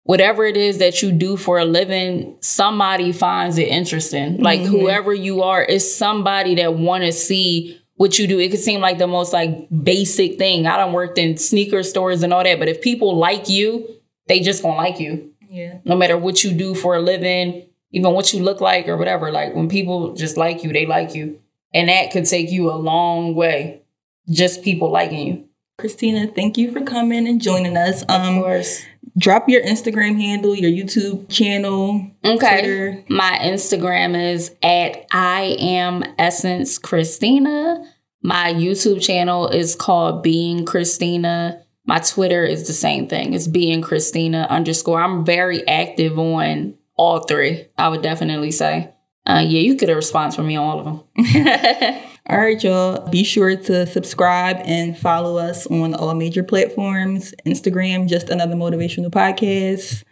[0.05, 4.37] whatever it is that you do for a living, somebody finds it interesting.
[4.41, 4.67] Like Mhm.
[4.67, 8.39] whoever you are is somebody that want to see what you do.
[8.39, 10.67] It could seem like the most like basic thing.
[10.67, 13.89] I don't worked in sneaker stores and all that, but if people like you,
[14.27, 15.31] they just gonna like you.
[15.49, 15.79] Yeah.
[15.85, 19.31] no matter what you do for a living, even what you look like or whatever.
[19.31, 21.39] Like when people just like you, they like you.
[21.73, 23.83] And that could take you a long way.
[24.29, 25.45] Just people liking you.
[25.79, 28.05] Christina, thank you for coming and joining us.
[28.09, 28.85] Um, course.
[29.17, 32.37] Drop your Instagram handle, your YouTube channel, Okay.
[32.61, 33.05] Twitter.
[33.09, 37.85] My Instagram is at I am Essence Christina.
[38.23, 41.63] My YouTube channel is called Being Christina.
[41.87, 43.35] My Twitter is the same thing.
[43.35, 45.01] It's Being Christina underscore.
[45.03, 47.67] I'm very active on all three.
[47.77, 48.91] I would definitely say.
[49.27, 51.99] Uh, yeah, you get a response from me on all of them.
[52.29, 53.07] All right, y'all.
[53.11, 57.35] Be sure to subscribe and follow us on all major platforms.
[57.47, 60.05] Instagram, just another motivational podcast.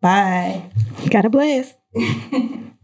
[0.00, 0.68] Bye.
[1.10, 1.76] Got a blast.